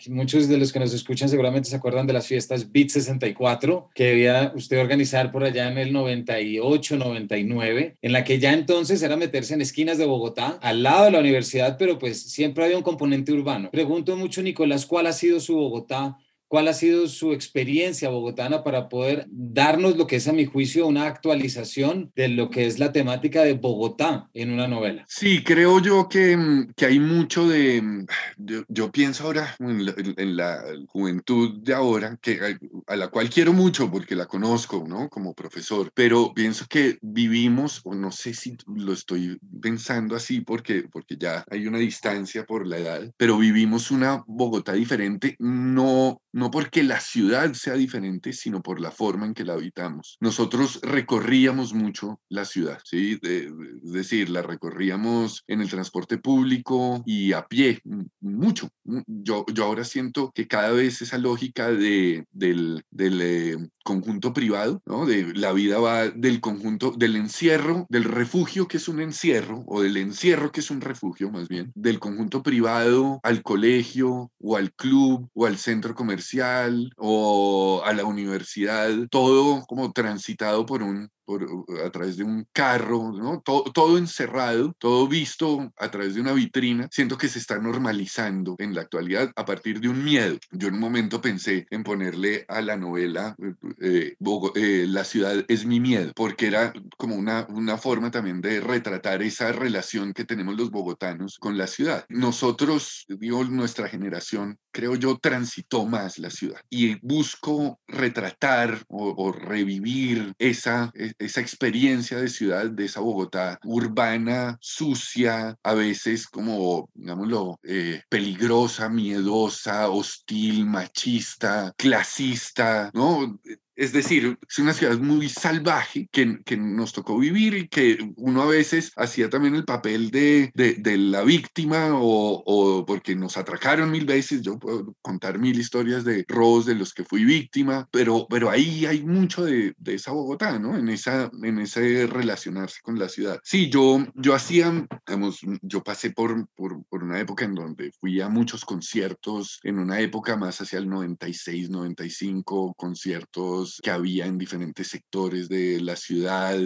muchos 0.09 0.47
de 0.47 0.57
los 0.57 0.71
que 0.71 0.79
nos 0.79 0.93
escuchan 0.93 1.29
seguramente 1.29 1.69
se 1.69 1.75
acuerdan 1.75 2.07
de 2.07 2.13
las 2.13 2.27
fiestas 2.27 2.71
Beat 2.71 2.89
64 2.89 3.89
que 3.93 4.05
debía 4.05 4.51
usted 4.55 4.79
organizar 4.79 5.31
por 5.31 5.43
allá 5.43 5.69
en 5.69 5.77
el 5.77 5.93
98, 5.93 6.94
99, 6.97 7.97
en 8.01 8.11
la 8.11 8.23
que 8.23 8.39
ya 8.39 8.53
entonces 8.53 9.01
era 9.01 9.17
meterse 9.17 9.53
en 9.53 9.61
esquinas 9.61 9.97
de 9.97 10.05
Bogotá, 10.05 10.59
al 10.61 10.83
lado 10.83 11.05
de 11.05 11.11
la 11.11 11.19
universidad, 11.19 11.77
pero 11.77 11.99
pues 11.99 12.21
siempre 12.21 12.63
había 12.63 12.77
un 12.77 12.83
componente 12.83 13.31
urbano. 13.31 13.69
Pregunto 13.71 14.15
mucho, 14.15 14.41
Nicolás, 14.41 14.85
¿cuál 14.85 15.07
ha 15.07 15.13
sido 15.13 15.39
su 15.39 15.55
Bogotá 15.55 16.17
¿Cuál 16.47 16.67
ha 16.67 16.73
sido 16.73 17.07
su 17.07 17.33
experiencia 17.33 18.09
bogotana 18.09 18.63
para 18.63 18.87
poder 18.87 19.25
darnos 19.29 19.97
lo 19.97 20.07
que 20.07 20.17
es, 20.17 20.27
a 20.27 20.33
mi 20.33 20.45
juicio, 20.45 20.87
una 20.87 21.07
actualización 21.07 22.11
de 22.15 22.29
lo 22.29 22.49
que 22.49 22.67
es 22.67 22.79
la 22.79 22.91
temática 22.91 23.43
de 23.43 23.53
Bogotá 23.53 24.29
en 24.33 24.51
una 24.51 24.67
novela? 24.67 25.05
Sí, 25.07 25.43
creo 25.43 25.79
yo 25.79 26.07
que, 26.07 26.37
mm, 26.37 26.73
que 26.75 26.85
hay 26.85 26.99
mucho 26.99 27.47
de... 27.47 27.81
Mm, 27.81 28.05
yo, 28.37 28.63
yo 28.67 28.91
pienso 28.91 29.25
ahora 29.25 29.55
en 29.59 29.85
la, 29.85 29.93
en 29.97 30.37
la, 30.37 30.63
juventud 30.87 31.61
de 31.61 31.73
ahora, 31.73 32.17
que, 32.21 32.57
a 32.87 32.95
la 32.95 33.07
cual 33.07 33.29
quiero 33.29 33.53
mucho 33.53 33.89
porque 33.91 34.15
la 34.15 34.27
conozco, 34.27 34.85
¿no? 34.87 35.09
Como 35.09 35.33
profesor, 35.33 35.91
pero 35.93 36.33
pienso 36.33 36.65
que 36.69 36.97
vivimos, 37.01 37.81
o 37.83 37.95
no 37.95 38.11
sé 38.11 38.33
si 38.33 38.57
lo 38.67 38.93
estoy 38.93 39.37
pensando 39.61 40.15
así 40.15 40.41
porque, 40.41 40.83
porque 40.91 41.17
ya 41.17 41.43
hay 41.49 41.67
una 41.67 41.79
distancia 41.79 42.45
por 42.45 42.67
la 42.67 42.77
edad, 42.77 43.11
pero 43.17 43.37
vivimos 43.37 43.91
una 43.91 44.23
Bogotá 44.27 44.73
diferente, 44.73 45.35
no 45.39 46.21
no 46.35 46.51
porque 46.51 46.83
la 46.83 46.99
ciudad 46.99 47.53
sea 47.53 47.75
diferente, 47.75 48.33
sino 48.33 48.61
por 48.61 48.81
la 48.81 48.91
forma 48.91 49.25
en 49.25 49.33
que 49.33 49.45
la 49.45 49.53
habitamos. 49.53 50.17
Nosotros 50.19 50.81
recorríamos 50.83 51.73
mucho 51.73 52.19
la 52.27 52.43
ciudad, 52.43 52.81
¿sí? 52.83 53.17
De, 53.21 53.49
decir, 53.81 54.29
la 54.29 54.41
recorríamos 54.41 55.45
en 55.47 55.61
el 55.61 55.69
transporte 55.69 56.17
público 56.17 57.01
y 57.05 57.31
a 57.31 57.47
pie, 57.47 57.79
mucho. 58.19 58.67
Yo, 59.07 59.45
yo 59.53 59.63
ahora 59.63 59.85
siento 59.85 60.33
que 60.35 60.45
cada 60.45 60.71
vez 60.71 61.01
esa 61.01 61.17
lógica 61.17 61.71
de, 61.71 62.25
del, 62.33 62.83
del 62.91 63.21
eh, 63.21 63.57
conjunto 63.85 64.33
privado, 64.33 64.81
¿no? 64.85 65.05
De 65.05 65.33
la 65.35 65.53
vida 65.53 65.79
va 65.79 66.09
del 66.09 66.41
conjunto, 66.41 66.91
del 66.91 67.15
encierro, 67.15 67.85
del 67.87 68.03
refugio 68.03 68.67
que 68.67 68.77
es 68.77 68.87
un 68.87 68.99
encierro, 68.99 69.63
o 69.67 69.81
del 69.81 69.95
encierro 69.97 70.51
que 70.51 70.59
es 70.59 70.71
un 70.71 70.81
refugio 70.81 71.29
más 71.31 71.47
bien, 71.47 71.71
del 71.75 71.99
conjunto 71.99 72.41
privado 72.41 73.19
al 73.23 73.43
colegio 73.43 74.31
o 74.39 74.57
al 74.57 74.73
club 74.73 75.29
o 75.33 75.45
al 75.45 75.57
centro 75.57 75.93
comercial 75.93 76.91
o 76.97 77.83
a 77.85 77.93
la 77.93 78.05
universidad, 78.05 78.91
todo 79.11 79.63
como 79.67 79.93
transitado 79.93 80.65
por 80.65 80.81
un 80.81 81.09
por, 81.25 81.65
a 81.83 81.89
través 81.89 82.17
de 82.17 82.23
un 82.23 82.47
carro, 82.51 83.11
¿no? 83.11 83.41
Todo, 83.41 83.63
todo 83.63 83.97
encerrado, 83.97 84.73
todo 84.77 85.07
visto 85.07 85.71
a 85.77 85.91
través 85.91 86.15
de 86.15 86.21
una 86.21 86.33
vitrina, 86.33 86.87
siento 86.91 87.17
que 87.17 87.27
se 87.27 87.39
está 87.39 87.59
normalizando 87.59 88.55
en 88.59 88.73
la 88.73 88.81
actualidad 88.81 89.31
a 89.35 89.45
partir 89.45 89.79
de 89.79 89.89
un 89.89 90.03
miedo. 90.03 90.37
Yo 90.51 90.67
en 90.67 90.75
un 90.75 90.79
momento 90.79 91.21
pensé 91.21 91.65
en 91.69 91.83
ponerle 91.83 92.45
a 92.47 92.61
la 92.61 92.77
novela 92.77 93.35
eh, 93.81 94.15
eh, 94.55 94.85
La 94.87 95.03
ciudad 95.03 95.43
es 95.47 95.65
mi 95.65 95.79
miedo, 95.79 96.11
porque 96.15 96.47
era 96.47 96.73
como 96.97 97.15
una, 97.15 97.45
una 97.49 97.77
forma 97.77 98.11
también 98.11 98.41
de 98.41 98.59
retratar 98.59 99.21
esa 99.21 99.51
relación 99.51 100.13
que 100.13 100.25
tenemos 100.25 100.55
los 100.55 100.71
bogotanos 100.71 101.37
con 101.39 101.57
la 101.57 101.67
ciudad. 101.67 102.05
Nosotros, 102.09 103.05
digo, 103.07 103.43
nuestra 103.45 103.87
generación, 103.87 104.57
creo 104.71 104.95
yo, 104.95 105.17
transitó 105.17 105.85
más 105.85 106.19
la 106.19 106.29
ciudad 106.29 106.59
y 106.69 106.95
busco 107.05 107.79
retratar 107.87 108.83
o, 108.87 109.31
revivir 109.31 110.33
esa, 110.39 110.91
e, 110.93 111.13
esa 111.19 111.41
experiencia 111.41 112.17
de 112.17 112.27
ciudad, 112.27 112.69
de 112.69 112.85
esa 112.85 112.99
Bogotá 112.99 113.59
urbana, 113.63 114.57
sucia, 114.61 115.57
a 115.63 115.73
veces 115.73 116.27
como, 116.27 116.89
digámoslo, 116.93 117.59
eh, 117.63 118.01
peligrosa, 118.09 118.89
miedosa, 118.89 119.89
hostil, 119.89 120.65
machista, 120.65 121.73
clasista, 121.77 122.91
¿no? 122.93 123.39
Es 123.75 123.91
decir, 123.91 124.37
es 124.47 124.59
una 124.59 124.73
ciudad 124.73 124.97
muy 124.99 125.27
salvaje 125.27 126.07
que, 126.11 126.39
que, 126.45 126.55
nos 126.55 126.93
tocó 126.93 127.17
vivir 127.17 127.69
que 127.69 127.97
uno 128.15 128.41
a 128.41 128.45
veces 128.45 128.93
hacía 128.95 129.29
también 129.29 129.55
el 129.55 129.65
papel 129.65 130.11
de, 130.11 130.51
de, 130.53 130.97
la 130.97 131.23
víctima 131.23 131.89
o, 131.93 132.41
o, 132.45 132.85
porque 132.85 133.15
nos 133.15 133.37
atracaron 133.37 133.91
mil 133.91 134.05
veces. 134.05 134.41
Yo 134.41 134.57
puedo 134.57 134.95
contar 135.01 135.39
mil 135.39 135.59
historias 135.59 136.05
de 136.05 136.25
robos 136.27 136.65
de 136.65 136.75
los 136.75 136.93
que 136.93 137.03
fui 137.03 137.25
víctima, 137.25 137.87
pero, 137.91 138.27
pero 138.29 138.49
ahí 138.49 138.85
hay 138.85 139.03
mucho 139.03 139.43
de, 139.43 139.73
de 139.77 139.95
esa 139.95 140.11
Bogotá, 140.11 140.57
¿no? 140.57 140.77
En, 140.77 140.87
esa, 140.87 141.29
en 141.43 141.59
ese 141.59 142.07
relacionarse 142.07 142.79
con 142.81 142.97
la 142.97 143.09
ciudad. 143.09 143.39
Sí, 143.43 143.69
yo, 143.69 144.05
yo 144.15 144.33
hacía, 144.33 144.87
digamos, 145.05 145.41
yo 145.61 145.83
pasé 145.83 146.11
por, 146.11 146.47
por, 146.55 146.83
por 146.85 147.03
una 147.03 147.19
época 147.19 147.43
en 147.43 147.55
donde 147.55 147.91
fui 147.99 148.21
a 148.21 148.29
muchos 148.29 148.63
conciertos, 148.63 149.59
en 149.63 149.79
una 149.79 149.99
época 149.99 150.37
más 150.37 150.61
hacia 150.61 150.79
el 150.79 150.87
96, 150.87 151.69
95, 151.69 152.73
conciertos 152.77 153.64
que 153.81 153.91
había 153.91 154.25
en 154.25 154.37
diferentes 154.37 154.87
sectores 154.87 155.49
de 155.49 155.79
la 155.81 155.95
ciudad 155.95 156.57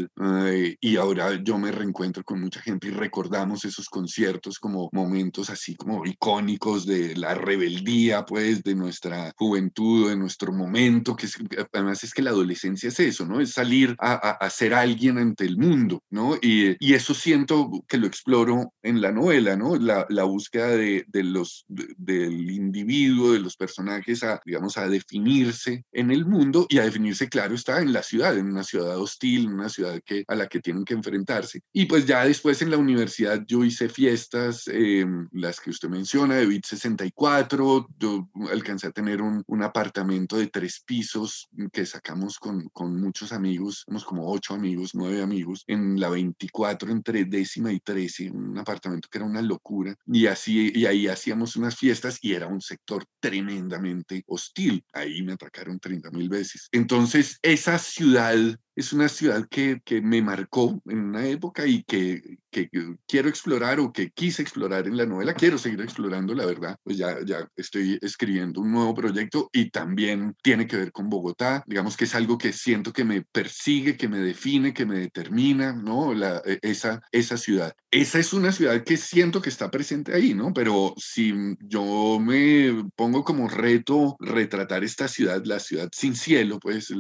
y 0.82 0.98
ahora 0.98 1.42
yo 1.44 1.58
me 1.58 1.72
reencuentro 1.72 2.24
con 2.24 2.42
mucha 2.42 2.62
gente 2.62 2.88
y 2.88 2.92
recordamos 2.92 3.66
esos 3.66 3.88
conciertos 3.90 4.60
como 4.60 4.90
momentos 4.92 5.50
así 5.50 5.76
como 5.76 6.06
icónicos 6.06 6.86
de 6.86 7.16
la 7.16 7.34
rebeldía 7.36 8.26
pues 8.26 8.64
de 8.64 8.76
nuestra 8.76 9.34
juventud, 9.38 10.10
de 10.10 10.16
nuestro 10.16 10.52
momento, 10.52 11.16
que 11.16 11.28
además 11.74 12.04
es 12.04 12.14
que 12.14 12.22
la 12.22 12.32
adolescencia 12.32 12.90
es 12.90 13.00
eso, 13.00 13.26
¿no? 13.26 13.40
Es 13.40 13.52
salir 13.52 13.96
a, 14.00 14.14
a, 14.14 14.50
ser 14.50 14.74
alguien 14.74 15.18
ante 15.18 15.46
el 15.46 15.58
mundo, 15.58 16.04
¿no? 16.10 16.36
Y, 16.42 16.76
y, 16.80 16.94
eso 16.94 17.14
siento 17.14 17.72
que 17.88 17.98
lo 17.98 18.08
exploro 18.08 18.74
en 18.84 19.02
la 19.02 19.12
novela, 19.12 19.56
¿no? 19.56 19.76
La, 19.76 20.06
la 20.10 20.24
búsqueda 20.24 20.68
de, 20.70 21.06
de 21.08 21.24
los, 21.24 21.66
del 21.68 22.52
individuo, 22.52 23.34
de 23.34 23.40
los 23.40 23.56
personajes 23.56 24.24
a, 24.24 24.42
digamos, 24.46 24.78
a 24.78 24.88
definirse 24.88 25.84
en 25.92 26.12
el 26.12 26.26
mundo 26.26 26.66
y 26.70 26.80
a 26.80 26.84
definirse, 26.90 27.30
claro, 27.30 27.56
está 27.56 27.82
en 27.82 27.94
la 27.94 28.04
ciudad, 28.04 28.38
en 28.38 28.48
una 28.48 28.64
ciudad 28.64 28.98
hostil, 28.98 29.46
en 29.46 29.54
una 29.54 29.70
ciudad 29.70 30.00
que, 30.06 30.24
a 30.28 30.36
la 30.36 30.48
que 30.48 30.60
tienen 30.60 30.86
que 30.86 30.94
enfrentarse. 30.94 31.62
Y 31.74 31.86
pues 31.86 32.06
ya 32.06 32.26
después 32.26 32.62
en 32.62 32.72
la 32.72 32.78
universidad 32.78 33.44
yo 33.48 33.64
hice 33.64 33.90
fiestas, 33.90 34.68
em, 34.68 35.28
las 35.32 35.60
que 35.60 35.70
usted 35.70 35.90
menciona, 35.90 36.36
de 36.36 36.46
BIT 36.46 36.66
64, 36.66 37.88
yo 37.98 38.30
alcancé 38.52 38.88
a 38.88 38.92
tener 38.92 39.22
un, 39.22 39.44
un, 39.48 39.64
apartamento 39.64 40.38
de 40.38 40.48
tres 40.48 40.82
pisos 40.86 41.50
que 41.72 41.86
sacamos 41.86 42.40
con, 42.40 42.70
con 42.70 43.00
muchos 43.00 43.32
amigos, 43.32 43.84
somos 43.86 44.06
como 44.06 44.32
ocho 44.32 44.54
amigos, 44.54 44.92
nueve 44.94 45.22
amigos, 45.22 45.64
en 45.68 46.00
la 46.00 46.10
24 46.10 46.92
entre 46.92 47.26
décima 47.26 47.72
y 47.72 47.80
trece, 47.80 48.32
un 48.32 48.58
apartamento 48.58 49.08
que 49.12 49.18
era 49.18 49.26
una 49.26 49.42
locura. 49.42 49.96
Y 50.08 50.28
así, 50.28 50.72
y 50.74 50.86
ahí 50.86 51.08
hacíamos 51.08 51.56
unas 51.56 51.76
fiestas 51.76 52.20
y 52.22 52.34
era 52.34 52.48
un 52.48 52.62
sector 52.62 53.06
tremendamente 53.20 54.24
hostil. 54.28 54.84
Ahí 54.94 55.22
me 55.22 55.34
atacaron 55.34 55.80
30 55.80 56.12
mil 56.12 56.30
veces. 56.30 56.68
Entonces, 56.80 57.40
esa 57.42 57.78
ciudad 57.78 58.34
es 58.80 58.94
una 58.94 59.10
ciudad 59.10 59.46
que, 59.50 59.82
que, 59.84 60.02
me 60.02 60.22
marcó 60.22 60.82
en 60.86 61.00
una 61.00 61.28
época 61.28 61.68
y 61.68 61.84
que, 61.84 62.38
que, 62.50 62.70
quiero 63.06 63.28
explorar 63.28 63.80
o 63.82 63.92
que 63.92 64.10
quise 64.12 64.42
explorar 64.42 64.88
en 64.88 64.96
la 64.96 65.06
novela. 65.06 65.34
Quiero 65.34 65.58
seguir 65.58 65.82
explorando, 65.82 66.34
la 66.34 66.46
verdad. 66.46 66.78
Pues 66.84 66.98
ya, 66.98 67.18
ya 67.26 67.46
estoy 67.58 68.00
escribiendo 68.02 68.62
un 68.62 68.72
nuevo 68.72 68.94
proyecto 68.94 69.50
y 69.52 69.70
también 69.70 70.34
tiene 70.42 70.66
que 70.66 70.78
ver 70.78 70.92
con 70.94 71.10
Bogotá. 71.10 71.62
Digamos 71.68 71.98
que 71.98 72.06
es 72.06 72.16
algo 72.16 72.38
que 72.38 72.54
siento 72.54 72.94
que 72.94 73.04
me 73.04 73.22
persigue, 73.22 73.98
que 73.98 74.08
me 74.08 74.20
define, 74.20 74.74
que 74.74 74.86
me 74.86 75.00
determina, 75.00 75.74
¿no? 75.74 76.14
La, 76.14 76.42
e, 76.46 76.60
esa, 76.62 77.02
esa 77.12 77.36
ciudad. 77.36 77.74
Esa 77.92 78.20
es 78.20 78.32
una 78.32 78.52
ciudad 78.54 78.82
que 78.84 78.96
siento 78.96 79.42
que 79.42 79.50
está 79.50 79.70
presente 79.70 80.14
ahí, 80.14 80.34
¿no? 80.34 80.54
Pero 80.54 80.94
si 80.98 81.34
yo 81.60 82.18
me 82.22 82.86
pongo 82.96 83.26
como 83.26 83.50
reto 83.50 84.16
retratar 84.20 84.86
esta 84.86 85.08
ciudad, 85.08 85.44
la 85.44 85.60
ciudad 85.60 85.90
sin 85.92 86.16
cielo, 86.16 86.60
pues 86.60 86.94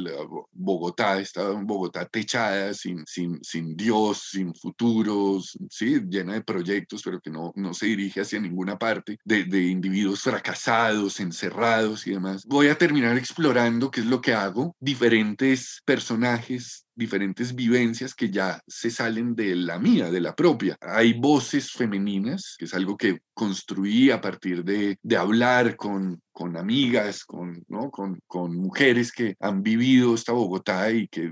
Bogotá, 0.51 1.19
esta 1.19 1.43
Bogotá 1.69 2.05
techada, 2.05 2.73
sin, 2.73 3.05
sin, 3.05 3.39
sin 3.43 3.75
Dios, 3.75 4.29
sin 4.31 4.53
futuros, 4.53 5.57
¿sí? 5.69 6.01
llena 6.09 6.33
de 6.33 6.41
proyectos, 6.41 7.01
pero 7.03 7.21
que 7.21 7.29
no, 7.29 7.53
no 7.55 7.73
se 7.73 7.85
dirige 7.85 8.21
hacia 8.21 8.39
ninguna 8.39 8.77
parte, 8.77 9.17
de, 9.23 9.45
de 9.45 9.63
individuos 9.67 10.21
fracasados, 10.21 11.19
encerrados 11.19 12.05
y 12.07 12.11
demás. 12.11 12.45
Voy 12.45 12.67
a 12.67 12.77
terminar 12.77 13.17
explorando 13.17 13.91
qué 13.91 14.01
es 14.01 14.07
lo 14.07 14.19
que 14.19 14.33
hago, 14.33 14.75
diferentes 14.79 15.81
personajes 15.85 16.85
diferentes 16.99 17.55
vivencias 17.55 18.13
que 18.13 18.29
ya 18.29 18.61
se 18.67 18.91
salen 18.91 19.33
de 19.33 19.55
la 19.55 19.79
mía, 19.79 20.11
de 20.11 20.21
la 20.21 20.35
propia. 20.35 20.77
Hay 20.81 21.13
voces 21.13 21.71
femeninas, 21.71 22.55
que 22.59 22.65
es 22.65 22.73
algo 22.73 22.97
que 22.97 23.21
construí 23.33 24.11
a 24.11 24.19
partir 24.19 24.63
de, 24.65 24.97
de 25.01 25.17
hablar 25.17 25.77
con, 25.77 26.21
con 26.39 26.57
amigas, 26.57 27.25
con, 27.25 27.63
¿no? 27.67 27.89
con, 27.91 28.19
con 28.27 28.55
mujeres 28.55 29.11
que 29.11 29.35
han 29.39 29.63
vivido 29.63 30.15
esta 30.15 30.31
Bogotá 30.33 30.91
y 30.91 31.07
que 31.07 31.31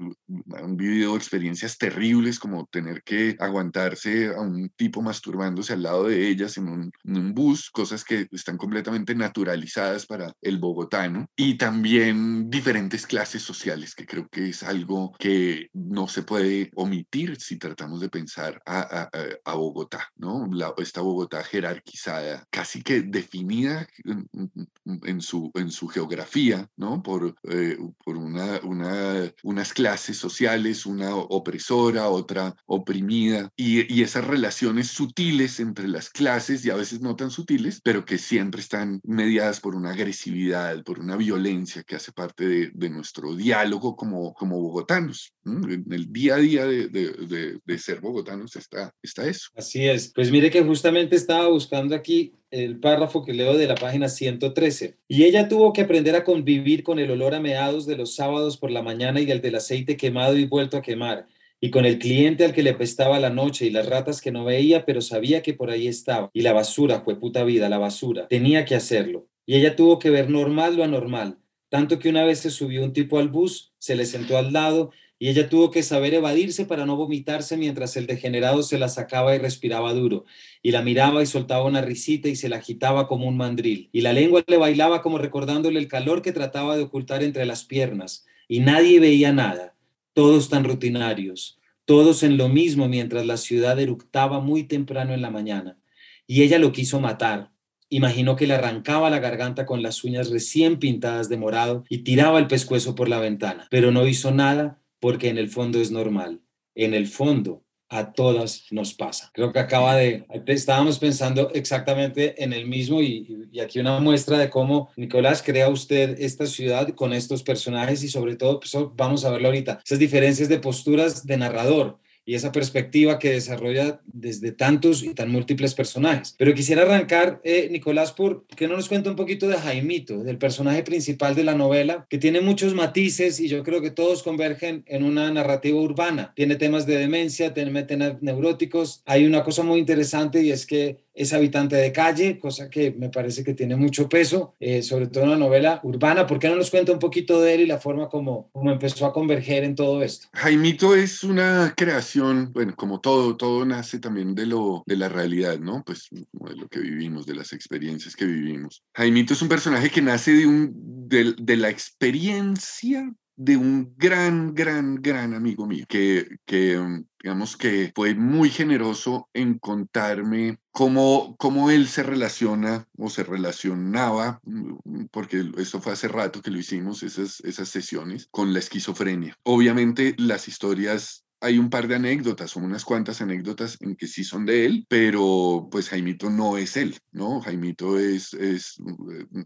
han 0.54 0.76
vivido 0.76 1.16
experiencias 1.16 1.78
terribles 1.78 2.40
como 2.40 2.66
tener 2.68 3.04
que 3.04 3.36
aguantarse 3.40 4.28
a 4.28 4.42
un 4.42 4.70
tipo 4.76 5.02
masturbándose 5.02 5.74
al 5.74 5.84
lado 5.84 6.08
de 6.08 6.28
ellas 6.28 6.58
en 6.58 6.68
un, 6.68 6.92
en 7.04 7.18
un 7.18 7.34
bus, 7.34 7.70
cosas 7.70 8.04
que 8.04 8.28
están 8.32 8.58
completamente 8.58 9.16
naturalizadas 9.16 10.06
para 10.06 10.34
el 10.42 10.58
bogotano. 10.60 11.28
Y 11.36 11.56
también 11.56 12.50
diferentes 12.50 13.06
clases 13.06 13.42
sociales, 13.42 13.96
que 13.96 14.06
creo 14.06 14.28
que 14.30 14.50
es 14.50 14.64
algo 14.64 15.14
que 15.20 15.57
no 15.74 16.08
se 16.08 16.24
puede 16.24 16.72
omitir 16.76 17.40
si 17.40 17.58
tratamos 17.58 18.02
de 18.02 18.10
pensar 18.10 18.62
a, 18.66 19.10
a, 19.44 19.54
Bogotá, 19.56 20.12
¿no? 20.18 20.48
esta 20.78 21.02
Bogotá 21.02 21.44
jerarquizada, 21.44 22.46
casi 22.50 22.82
que 22.82 23.02
definida 23.02 23.88
en, 24.06 25.22
su, 25.22 25.52
en 25.56 25.72
su 25.72 25.88
geografía, 25.88 26.70
¿no? 26.78 27.02
Por, 27.02 27.36
eh, 27.44 27.78
por 28.04 28.18
una, 28.18 28.60
una, 28.64 29.32
unas 29.44 29.74
clases 29.74 30.18
sociales, 30.18 30.86
una 30.86 31.16
opresora, 31.16 32.10
otra 32.10 32.56
oprimida, 32.66 33.52
y, 33.56 33.92
y 33.94 34.04
esas 34.04 34.26
relaciones 34.26 34.88
sutiles 34.88 35.60
entre 35.60 35.88
las 35.88 36.10
clases, 36.10 36.66
y 36.66 36.70
a 36.70 36.76
veces 36.76 37.02
no 37.02 37.16
tan 37.16 37.32
sutiles, 37.32 37.82
pero 37.84 38.06
que 38.06 38.18
siempre 38.18 38.62
están 38.62 39.02
mediadas 39.04 39.60
por 39.60 39.76
una 39.76 39.92
agresividad, 39.92 40.84
por 40.84 41.00
una 41.00 41.18
violencia 41.18 41.84
que 41.84 41.96
hace 41.96 42.12
parte 42.12 42.48
de, 42.48 42.72
de 42.74 42.90
nuestro 42.90 43.36
diálogo 43.36 43.96
como, 43.96 44.34
como 44.34 44.60
bogotanos. 44.60 45.34
En 45.48 45.86
el 45.92 46.12
día 46.12 46.36
a 46.36 46.40
día 46.40 46.66
de, 46.66 46.88
de, 46.90 47.60
de, 47.64 47.78
ser 47.78 48.02
bogotanos 48.02 48.56
está, 48.56 48.94
está 49.02 49.28
eso. 49.28 49.50
Así 49.56 49.88
es. 49.88 50.12
Pues 50.14 50.32
mire 50.32 50.52
que 50.52 50.62
justamente 50.62 51.16
estaba 51.16 51.48
buscando 51.48 51.96
aquí 51.96 52.34
el 52.52 52.80
párrafo 52.80 53.24
que 53.24 53.34
leo 53.34 53.58
de 53.58 53.68
la 53.68 53.76
página 53.76 54.10
113. 54.10 54.98
Y 55.08 55.24
ella 55.24 55.48
tuvo 55.48 55.74
que 55.74 55.82
aprender 55.82 56.16
a 56.16 56.24
convivir 56.24 56.84
con 56.84 57.00
el 57.00 57.12
olor 57.12 57.34
a 57.36 57.40
meados 57.40 57.86
de 57.86 57.98
los 57.98 58.16
sábados 58.16 58.58
por 58.58 58.72
la 58.72 58.82
mañana 58.82 59.22
y 59.22 59.32
el 59.32 59.42
del 59.42 59.56
aceite 59.56 59.98
quemado 59.98 60.38
y 60.38 60.46
vuelto 60.46 60.78
a 60.78 60.82
quemar, 60.82 61.28
y 61.60 61.72
con 61.72 61.86
el 61.86 61.98
cliente 61.98 62.46
al 62.46 62.54
que 62.54 62.64
le 62.64 62.74
pestaba 62.74 63.20
la 63.20 63.30
noche 63.30 63.66
y 63.66 63.72
las 63.72 63.88
ratas 63.88 64.22
que 64.22 64.32
no 64.32 64.46
veía, 64.46 64.86
pero 64.86 65.02
sabía 65.02 65.42
que 65.42 65.54
por 65.54 65.72
ahí 65.72 65.88
estaba. 65.88 66.30
Y 66.34 66.42
la 66.42 66.54
basura, 66.54 67.02
fue 67.02 67.20
puta 67.20 67.44
vida, 67.44 67.68
la 67.68 67.80
basura. 67.80 68.28
Tenía 68.28 68.64
que 68.66 68.76
hacerlo. 68.76 69.28
Y 69.46 69.56
ella 69.56 69.76
tuvo 69.76 69.98
que 69.98 70.10
ver 70.10 70.30
normal 70.30 70.76
lo 70.76 70.84
anormal. 70.84 71.40
Tanto 71.70 72.00
que 72.00 72.10
una 72.10 72.24
vez 72.24 72.40
se 72.40 72.52
subió 72.52 72.84
un 72.84 72.94
tipo 72.94 73.18
al 73.20 73.30
bus, 73.30 73.74
se 73.80 73.96
le 73.96 74.06
sentó 74.06 74.38
al 74.38 74.54
lado 74.54 74.92
y 75.20 75.30
ella 75.30 75.50
tuvo 75.50 75.72
que 75.72 75.82
saber 75.82 76.14
evadirse 76.14 76.66
para 76.66 76.86
no 76.86 76.96
vomitarse 76.96 77.58
mientras 77.58 77.98
el 77.98 78.06
degenerado 78.06 78.62
se 78.62 78.78
la 78.78 78.88
sacaba 78.88 79.36
y 79.36 79.40
respiraba 79.40 79.94
duro, 79.94 80.26
y 80.62 80.72
la 80.72 80.82
miraba 80.82 81.24
y 81.24 81.26
soltaba 81.26 81.66
una 81.66 81.82
risita 81.82 82.30
y 82.30 82.36
se 82.36 82.50
la 82.50 82.58
agitaba 82.58 83.08
como 83.08 83.28
un 83.28 83.38
mandril, 83.38 83.90
y 83.92 84.02
la 84.02 84.14
lengua 84.14 84.44
le 84.46 84.58
bailaba 84.58 85.02
como 85.02 85.18
recordándole 85.18 85.80
el 85.80 85.88
calor 85.88 86.22
que 86.22 86.32
trataba 86.32 86.78
de 86.78 86.84
ocultar 86.84 87.24
entre 87.24 87.46
las 87.46 87.64
piernas, 87.64 88.26
y 88.48 88.60
nadie 88.60 89.00
veía 89.00 89.34
nada, 89.34 89.76
todos 90.14 90.50
tan 90.50 90.64
rutinarios, 90.64 91.60
todos 91.86 92.22
en 92.22 92.38
lo 92.38 92.50
mismo 92.50 92.88
mientras 92.88 93.26
la 93.26 93.38
ciudad 93.38 93.80
eructaba 93.80 94.40
muy 94.40 94.64
temprano 94.64 95.14
en 95.14 95.22
la 95.22 95.32
mañana, 95.32 95.80
y 96.28 96.44
ella 96.44 96.60
lo 96.60 96.72
quiso 96.72 97.00
matar, 97.00 97.52
Imaginó 97.90 98.36
que 98.36 98.48
le 98.48 98.54
arrancaba 98.54 99.10
la 99.10 99.20
garganta 99.20 99.66
con 99.66 99.82
las 99.82 100.04
uñas 100.04 100.30
recién 100.30 100.78
pintadas 100.78 101.30
de 101.30 101.38
morado 101.38 101.86
y 101.88 102.00
tiraba 102.00 102.38
el 102.38 102.48
pescuezo 102.48 102.96
por 102.96 103.08
la 103.08 103.20
ventana, 103.20 103.66
pero 103.72 103.92
no 103.92 104.06
hizo 104.06 104.32
nada 104.32 104.82
porque 105.00 105.30
en 105.30 105.38
el 105.38 105.50
fondo 105.50 105.80
es 105.80 105.92
normal. 105.92 106.42
En 106.76 106.94
el 106.94 107.08
fondo 107.08 107.64
a 107.90 108.12
todas 108.12 108.66
nos 108.72 108.94
pasa. 108.94 109.32
Creo 109.34 109.54
que 109.54 109.60
acaba 109.60 109.96
de, 109.96 110.26
estábamos 110.48 111.00
pensando 111.00 111.50
exactamente 111.54 112.44
en 112.44 112.52
el 112.54 112.68
mismo 112.68 113.02
y, 113.02 113.50
aquí 113.64 113.80
una 113.80 114.00
muestra 114.00 114.38
de 114.38 114.50
cómo 114.50 114.90
Nicolás 114.98 115.42
crea 115.42 115.70
usted 115.70 116.20
esta 116.20 116.46
ciudad 116.46 116.90
con 116.96 117.14
estos 117.14 117.44
personajes 117.44 118.04
y 118.04 118.10
sobre 118.10 118.36
todo, 118.36 118.60
pues, 118.60 118.74
vamos 118.96 119.24
a 119.24 119.32
verlo 119.32 119.48
ahorita, 119.48 119.80
esas 119.86 120.00
diferencias 120.00 120.50
de 120.50 120.60
posturas 120.60 121.26
de 121.26 121.38
narrador 121.38 122.00
y 122.28 122.36
esa 122.36 122.52
perspectiva 122.52 123.20
que 123.20 123.32
desarrolla 123.32 124.02
desde 124.06 124.52
tantos 124.52 125.02
y 125.02 125.14
tan 125.14 125.32
múltiples 125.32 125.74
personajes. 125.74 126.36
Pero 126.38 126.54
quisiera 126.54 126.82
arrancar, 126.82 127.40
eh, 127.46 127.70
Nicolás, 127.72 128.12
por 128.12 128.46
que 128.48 128.68
no 128.68 128.76
nos 128.76 128.90
cuenta 128.90 129.10
un 129.10 129.16
poquito 129.16 129.48
de 129.48 129.56
Jaimito, 129.56 130.26
del 130.26 130.38
personaje 130.38 130.84
principal 130.84 131.36
de 131.36 131.46
la 131.46 131.56
novela, 131.56 132.06
que 132.10 132.18
tiene 132.18 132.42
muchos 132.42 132.74
matices 132.74 133.40
y 133.40 133.48
yo 133.48 133.64
creo 133.64 133.82
que 133.82 133.92
todos 133.92 134.24
convergen 134.24 134.84
en 134.88 135.04
una 135.04 135.32
narrativa 135.32 135.80
urbana. 135.80 136.34
Tiene 136.36 136.58
temas 136.58 136.86
de 136.86 136.98
demencia, 136.98 137.54
tiene 137.54 137.84
temas 137.84 138.22
neuróticos. 138.22 139.04
Hay 139.06 139.26
una 139.26 139.46
cosa 139.46 139.64
muy 139.64 139.80
interesante 139.80 140.44
y 140.44 140.52
es 140.52 140.66
que 140.66 140.98
es 141.18 141.34
habitante 141.34 141.76
de 141.76 141.92
calle, 141.92 142.40
cosa 142.40 142.70
que 142.70 142.92
me 142.92 143.10
parece 143.10 143.44
que 143.44 143.54
tiene 143.54 143.76
mucho 143.76 144.08
peso, 144.08 144.56
eh, 144.60 144.84
sobre 144.84 145.08
todo 145.08 145.24
en 145.24 145.32
la 145.32 145.38
novela 145.38 145.80
urbana. 145.84 146.28
¿Por 146.28 146.40
qué 146.40 146.48
no 146.48 146.56
nos 146.56 146.70
cuenta 146.70 146.92
un 146.92 147.00
poquito 147.00 147.42
de 147.42 147.56
él 147.56 147.62
y 147.62 147.66
la 147.66 147.80
forma 147.80 148.08
como, 148.08 148.50
como 148.52 148.72
empezó 148.72 149.06
a 149.06 149.14
converger 149.14 149.64
en 149.64 149.76
todo 149.76 150.04
esto? 150.04 150.28
Jaimito 150.34 150.96
es 150.96 151.24
una 151.24 151.74
creación, 151.76 152.52
bueno, 152.54 152.76
como 152.76 153.02
todo, 153.02 153.36
todo 153.36 153.66
nace 153.66 154.00
también 154.00 154.36
de, 154.36 154.46
lo, 154.46 154.84
de 154.86 154.96
la 154.96 155.10
realidad, 155.10 155.58
¿no? 155.60 155.84
Pues 155.84 156.08
de 156.12 156.56
lo 156.56 156.68
que 156.68 156.80
vivimos, 156.80 157.26
de 157.26 157.36
las 157.36 157.52
experiencias 157.52 158.16
que 158.16 158.26
vivimos. 158.26 158.84
Jaimito 158.94 159.34
es 159.34 159.42
un 159.42 159.50
personaje 159.50 159.90
que 159.90 160.02
nace 160.02 160.32
de, 160.32 160.46
un, 160.46 160.72
de, 161.10 161.34
de 161.38 161.58
la 161.58 161.70
experiencia 161.70 163.12
de 163.38 163.56
un 163.56 163.94
gran, 163.98 164.56
gran, 164.56 164.96
gran 164.96 165.36
amigo 165.36 165.68
mío, 165.68 165.86
que, 165.88 166.40
que 166.46 167.04
digamos 167.22 167.56
que 167.56 167.92
fue 167.96 168.16
muy 168.16 168.50
generoso 168.50 169.30
en 169.32 169.60
contarme 169.60 170.60
cómo, 170.72 171.36
cómo 171.38 171.70
él 171.70 171.88
se 171.88 172.02
relaciona 172.02 172.88
o 172.98 173.10
se 173.12 173.24
relacionaba, 173.24 174.42
mm, 174.44 175.06
porque 175.12 175.52
eso 175.58 175.80
fue 175.80 175.94
hace 175.94 176.08
rato 176.08 176.42
que 176.42 176.50
lo 176.50 176.58
hicimos, 176.58 177.04
esas, 177.04 177.40
esas 177.42 177.70
sesiones, 177.70 178.28
con 178.32 178.54
la 178.54 178.60
esquizofrenia. 178.60 179.36
Obviamente 179.44 180.16
las 180.18 180.48
historias 180.48 181.24
hay 181.40 181.60
un 181.60 181.70
par 181.70 181.88
de 181.88 181.96
anécdotas, 181.96 182.52
son 182.52 182.64
unas 182.64 182.84
cuantas 182.84 183.22
anécdotas 183.22 183.78
en 183.82 183.96
que 183.96 184.08
sí 184.08 184.24
son 184.24 184.46
de 184.46 184.66
él, 184.66 184.86
pero 184.88 185.68
pues 185.72 185.90
Jaimito 185.90 186.30
no 186.30 186.58
es 186.58 186.78
él, 186.78 186.98
¿no? 187.12 187.42
Jaimito 187.42 188.00
es, 188.00 188.34
es 188.34 188.78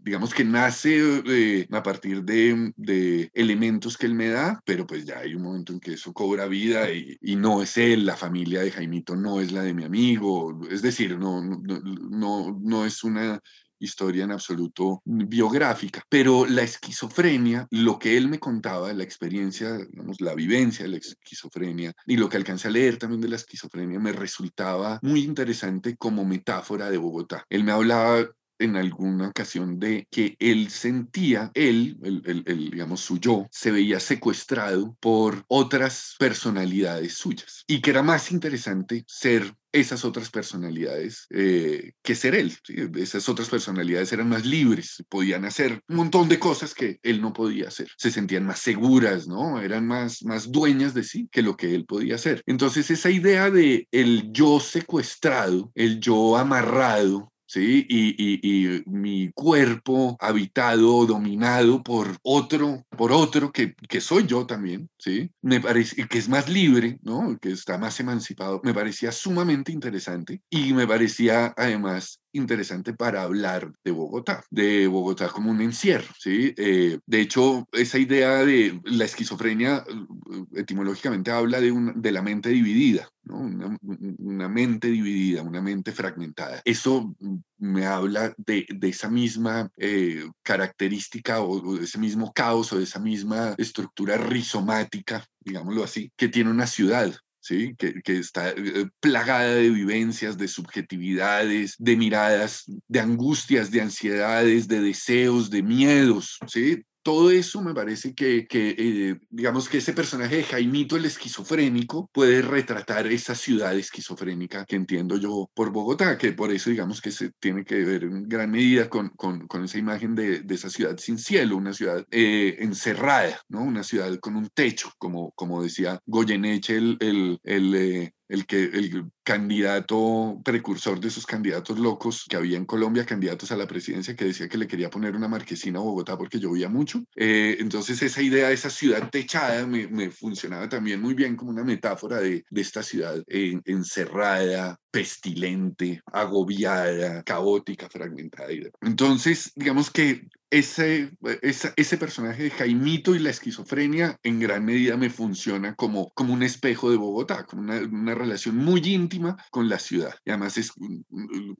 digamos 0.02 0.32
que 0.32 0.44
nace 0.44 1.22
eh, 1.26 1.66
a 1.70 1.82
partir 1.82 2.22
de, 2.24 2.72
de, 2.76 3.30
elementos 3.34 3.98
que 3.98 4.06
él 4.06 4.14
me 4.14 4.28
da, 4.28 4.60
pero 4.64 4.86
pues 4.86 5.04
ya 5.04 5.18
hay 5.18 5.34
un 5.34 5.42
momento 5.42 5.72
en 5.72 5.80
que 5.80 5.94
eso 5.94 6.12
cobra 6.12 6.46
vida 6.46 6.90
y, 6.90 7.18
no 7.36 7.62
es 7.62 7.76
él, 7.76 8.06
la 8.06 8.16
familia 8.16 8.62
de 8.62 8.70
Jaimito 8.70 9.16
no 9.16 9.40
es 9.40 9.52
la 9.52 9.62
de 9.62 9.74
mi 9.74 9.84
amigo, 9.84 10.60
es 10.70 10.80
decir, 10.80 11.18
no, 11.18 11.42
no, 11.42 12.58
no 12.60 12.86
es 12.86 13.02
una 13.02 13.40
historia 13.84 14.24
en 14.24 14.32
absoluto 14.32 15.02
biográfica, 15.04 16.02
pero 16.08 16.46
la 16.46 16.62
esquizofrenia, 16.62 17.66
lo 17.70 17.98
que 17.98 18.16
él 18.16 18.28
me 18.28 18.38
contaba, 18.38 18.92
la 18.92 19.04
experiencia, 19.04 19.78
la 20.18 20.34
vivencia 20.34 20.84
de 20.84 20.90
la 20.90 20.96
esquizofrenia 20.98 21.92
y 22.06 22.16
lo 22.16 22.28
que 22.28 22.36
alcancé 22.36 22.68
a 22.68 22.70
leer 22.70 22.98
también 22.98 23.20
de 23.20 23.28
la 23.28 23.36
esquizofrenia 23.36 23.98
me 23.98 24.12
resultaba 24.12 24.98
muy 25.02 25.22
interesante 25.22 25.96
como 25.96 26.24
metáfora 26.24 26.90
de 26.90 26.98
Bogotá. 26.98 27.44
Él 27.48 27.64
me 27.64 27.72
hablaba 27.72 28.26
en 28.62 28.76
alguna 28.76 29.28
ocasión 29.28 29.78
de 29.78 30.06
que 30.10 30.36
él 30.38 30.70
sentía, 30.70 31.50
él, 31.54 31.96
el, 32.02 32.42
el, 32.46 32.70
digamos, 32.70 33.00
su 33.00 33.18
yo, 33.18 33.46
se 33.50 33.70
veía 33.70 34.00
secuestrado 34.00 34.96
por 35.00 35.44
otras 35.48 36.16
personalidades 36.18 37.14
suyas 37.14 37.64
y 37.66 37.80
que 37.80 37.90
era 37.90 38.02
más 38.02 38.32
interesante 38.32 39.04
ser 39.06 39.54
esas 39.72 40.04
otras 40.04 40.30
personalidades 40.30 41.26
eh, 41.30 41.92
que 42.02 42.14
ser 42.14 42.34
él. 42.34 42.54
Esas 42.96 43.28
otras 43.28 43.48
personalidades 43.48 44.12
eran 44.12 44.28
más 44.28 44.44
libres, 44.44 45.02
podían 45.08 45.44
hacer 45.44 45.80
un 45.88 45.96
montón 45.96 46.28
de 46.28 46.38
cosas 46.38 46.74
que 46.74 47.00
él 47.02 47.20
no 47.20 47.32
podía 47.32 47.68
hacer. 47.68 47.88
Se 47.96 48.10
sentían 48.10 48.44
más 48.44 48.60
seguras, 48.60 49.26
¿no? 49.26 49.60
Eran 49.60 49.86
más, 49.86 50.22
más 50.24 50.52
dueñas 50.52 50.94
de 50.94 51.02
sí 51.02 51.28
que 51.32 51.42
lo 51.42 51.56
que 51.56 51.74
él 51.74 51.86
podía 51.86 52.16
hacer. 52.16 52.42
Entonces 52.46 52.90
esa 52.90 53.10
idea 53.10 53.50
de 53.50 53.88
el 53.90 54.30
yo 54.32 54.60
secuestrado, 54.60 55.72
el 55.74 56.00
yo 56.00 56.36
amarrado, 56.36 57.31
¿sí? 57.52 57.86
Y, 57.88 58.82
mi 58.86 59.30
cuerpo 59.32 60.16
habitado, 60.18 61.04
dominado 61.04 61.82
por 61.82 62.16
otro, 62.22 62.84
por 62.96 63.12
otro 63.12 63.52
que, 63.52 63.74
que 63.88 64.00
soy 64.00 64.26
yo 64.26 64.46
también, 64.46 64.88
¿sí? 64.98 65.30
Me 65.42 65.60
parece 65.60 66.06
que 66.08 66.18
es 66.18 66.28
más 66.28 66.48
libre, 66.48 66.98
¿no? 67.02 67.38
Que 67.38 67.50
está 67.50 67.76
más 67.76 68.00
emancipado, 68.00 68.60
me 68.64 68.72
parecía 68.72 69.12
sumamente 69.12 69.70
interesante 69.70 70.40
y 70.48 70.72
me 70.72 70.86
parecía 70.86 71.52
además 71.56 72.21
interesante 72.32 72.94
para 72.94 73.22
hablar 73.22 73.72
de 73.84 73.90
Bogotá, 73.90 74.44
de 74.50 74.86
Bogotá 74.86 75.28
como 75.28 75.50
un 75.50 75.60
encierro, 75.60 76.12
¿sí? 76.18 76.54
Eh, 76.56 76.98
de 77.06 77.20
hecho, 77.20 77.68
esa 77.72 77.98
idea 77.98 78.44
de 78.44 78.80
la 78.84 79.04
esquizofrenia 79.04 79.84
eh, 79.88 80.44
etimológicamente 80.56 81.30
habla 81.30 81.60
de, 81.60 81.72
de 81.94 82.12
la 82.12 82.22
mente 82.22 82.48
dividida, 82.50 83.08
¿no? 83.24 83.38
Una, 83.38 84.48
mente 84.48 84.88
dividida, 84.88 85.42
una 85.42 85.62
mente 85.62 85.92
fragmentada. 85.92 86.60
Eso 86.64 87.14
me 87.58 87.86
habla 87.86 88.34
de, 88.36 88.66
de 88.68 88.88
esa 88.88 89.08
misma 89.08 89.70
eh, 89.76 90.24
característica 90.42 91.40
o, 91.40 91.76
de 91.76 91.84
ese 91.84 91.98
mismo 91.98 92.32
caos 92.32 92.72
o 92.72 92.78
de 92.78 92.84
esa 92.84 92.98
misma 92.98 93.54
estructura 93.58 94.16
rizomática, 94.16 95.24
digámoslo 95.40 95.84
así, 95.84 96.10
que 96.16 96.28
tiene 96.28 96.50
una 96.50 96.66
ciudad, 96.66 97.14
¿sí? 97.42 97.74
Que, 97.76 98.00
que, 98.02 98.18
está 98.18 98.50
eh, 98.50 98.88
plagada 99.00 99.54
de 99.54 99.68
vivencias, 99.68 100.38
de 100.38 100.48
subjetividades, 100.48 101.74
de 101.78 101.96
miradas, 101.96 102.64
de 102.88 103.00
angustias, 103.00 103.70
de 103.70 103.82
ansiedades, 103.82 104.68
de 104.68 104.80
deseos, 104.80 105.50
de 105.50 105.62
miedos, 105.62 106.38
¿sí? 106.46 106.84
Todo 107.02 107.30
eso 107.30 107.62
me 107.62 107.74
parece 107.74 108.14
que, 108.14 108.46
eh, 108.50 109.18
digamos 109.30 109.68
que 109.68 109.78
ese 109.78 109.92
personaje 109.92 110.36
de 110.36 110.44
Jaimito 110.44 110.96
el 110.96 111.04
esquizofrénico 111.04 112.08
puede 112.12 112.42
retratar 112.42 113.06
esa 113.06 113.34
ciudad 113.34 113.76
esquizofrénica 113.76 114.64
que 114.64 114.76
entiendo 114.76 115.16
yo 115.16 115.50
por 115.54 115.70
Bogotá, 115.70 116.16
que 116.18 116.32
por 116.32 116.52
eso 116.52 116.70
digamos 116.70 117.00
que 117.00 117.10
se 117.10 117.30
tiene 117.40 117.64
que 117.64 117.84
ver 117.84 118.04
en 118.04 118.28
gran 118.28 118.50
medida 118.50 118.88
con, 118.88 119.10
con, 119.10 119.46
con 119.48 119.64
esa 119.64 119.78
imagen 119.78 120.14
de, 120.14 120.40
de, 120.40 120.54
esa 120.54 120.70
ciudad 120.70 120.96
sin 120.98 121.18
cielo, 121.18 121.56
una 121.56 121.72
ciudad 121.72 122.06
eh, 122.10 122.56
encerrada, 122.60 123.40
¿no? 123.48 123.62
Una 123.62 123.82
ciudad 123.82 124.16
con 124.20 124.36
un 124.36 124.48
techo, 124.54 124.92
como, 124.98 125.32
como 125.32 125.62
decía 125.62 125.98
Goyeneche, 126.06 126.76
el, 126.76 126.96
el, 127.00 127.40
el 127.42 127.74
eh, 127.74 128.14
el, 128.32 128.46
que, 128.46 128.64
el 128.64 129.10
candidato 129.22 130.40
precursor 130.42 130.98
de 130.98 131.08
esos 131.08 131.26
candidatos 131.26 131.78
locos 131.78 132.24
que 132.28 132.36
había 132.36 132.56
en 132.56 132.64
Colombia, 132.64 133.04
candidatos 133.04 133.52
a 133.52 133.56
la 133.56 133.66
presidencia, 133.66 134.16
que 134.16 134.24
decía 134.24 134.48
que 134.48 134.56
le 134.56 134.66
quería 134.66 134.88
poner 134.88 135.14
una 135.14 135.28
marquesina 135.28 135.78
a 135.78 135.82
Bogotá 135.82 136.16
porque 136.16 136.38
llovía 136.38 136.70
mucho. 136.70 137.04
Eh, 137.14 137.58
entonces 137.60 138.00
esa 138.00 138.22
idea 138.22 138.48
de 138.48 138.54
esa 138.54 138.70
ciudad 138.70 139.10
techada 139.10 139.66
me, 139.66 140.10
funcionaba 140.10 140.68
también 140.68 141.00
muy 141.00 141.12
bien 141.12 141.36
como 141.36 141.50
una 141.50 141.62
metáfora 141.62 142.20
de, 142.20 142.44
de 142.48 142.60
esta 142.60 142.82
ciudad 142.82 143.22
encerrada, 143.26 144.78
pestilente, 144.92 146.02
agobiada, 146.12 147.22
caótica, 147.24 147.88
fragmentada. 147.88 148.48
Entonces, 148.82 149.50
digamos 149.56 149.90
que 149.90 150.28
ese, 150.50 151.10
ese, 151.40 151.96
personaje 151.96 152.42
de 152.42 152.50
Jaimito 152.50 153.14
y 153.14 153.18
la 153.18 153.30
esquizofrenia 153.30 154.20
en 154.22 154.38
gran 154.38 154.66
medida 154.66 154.98
me 154.98 155.08
funciona 155.08 155.74
como, 155.74 156.10
como 156.10 156.34
un 156.34 156.42
espejo 156.42 156.90
de 156.90 156.98
Bogotá, 156.98 157.46
como 157.46 157.62
una, 157.62 157.78
una 157.78 158.14
relación 158.14 158.56
muy 158.56 158.80
íntima 158.84 159.38
con 159.50 159.70
la 159.70 159.78
ciudad. 159.78 160.14
Y 160.26 160.30
además 160.30 160.58
es, 160.58 160.72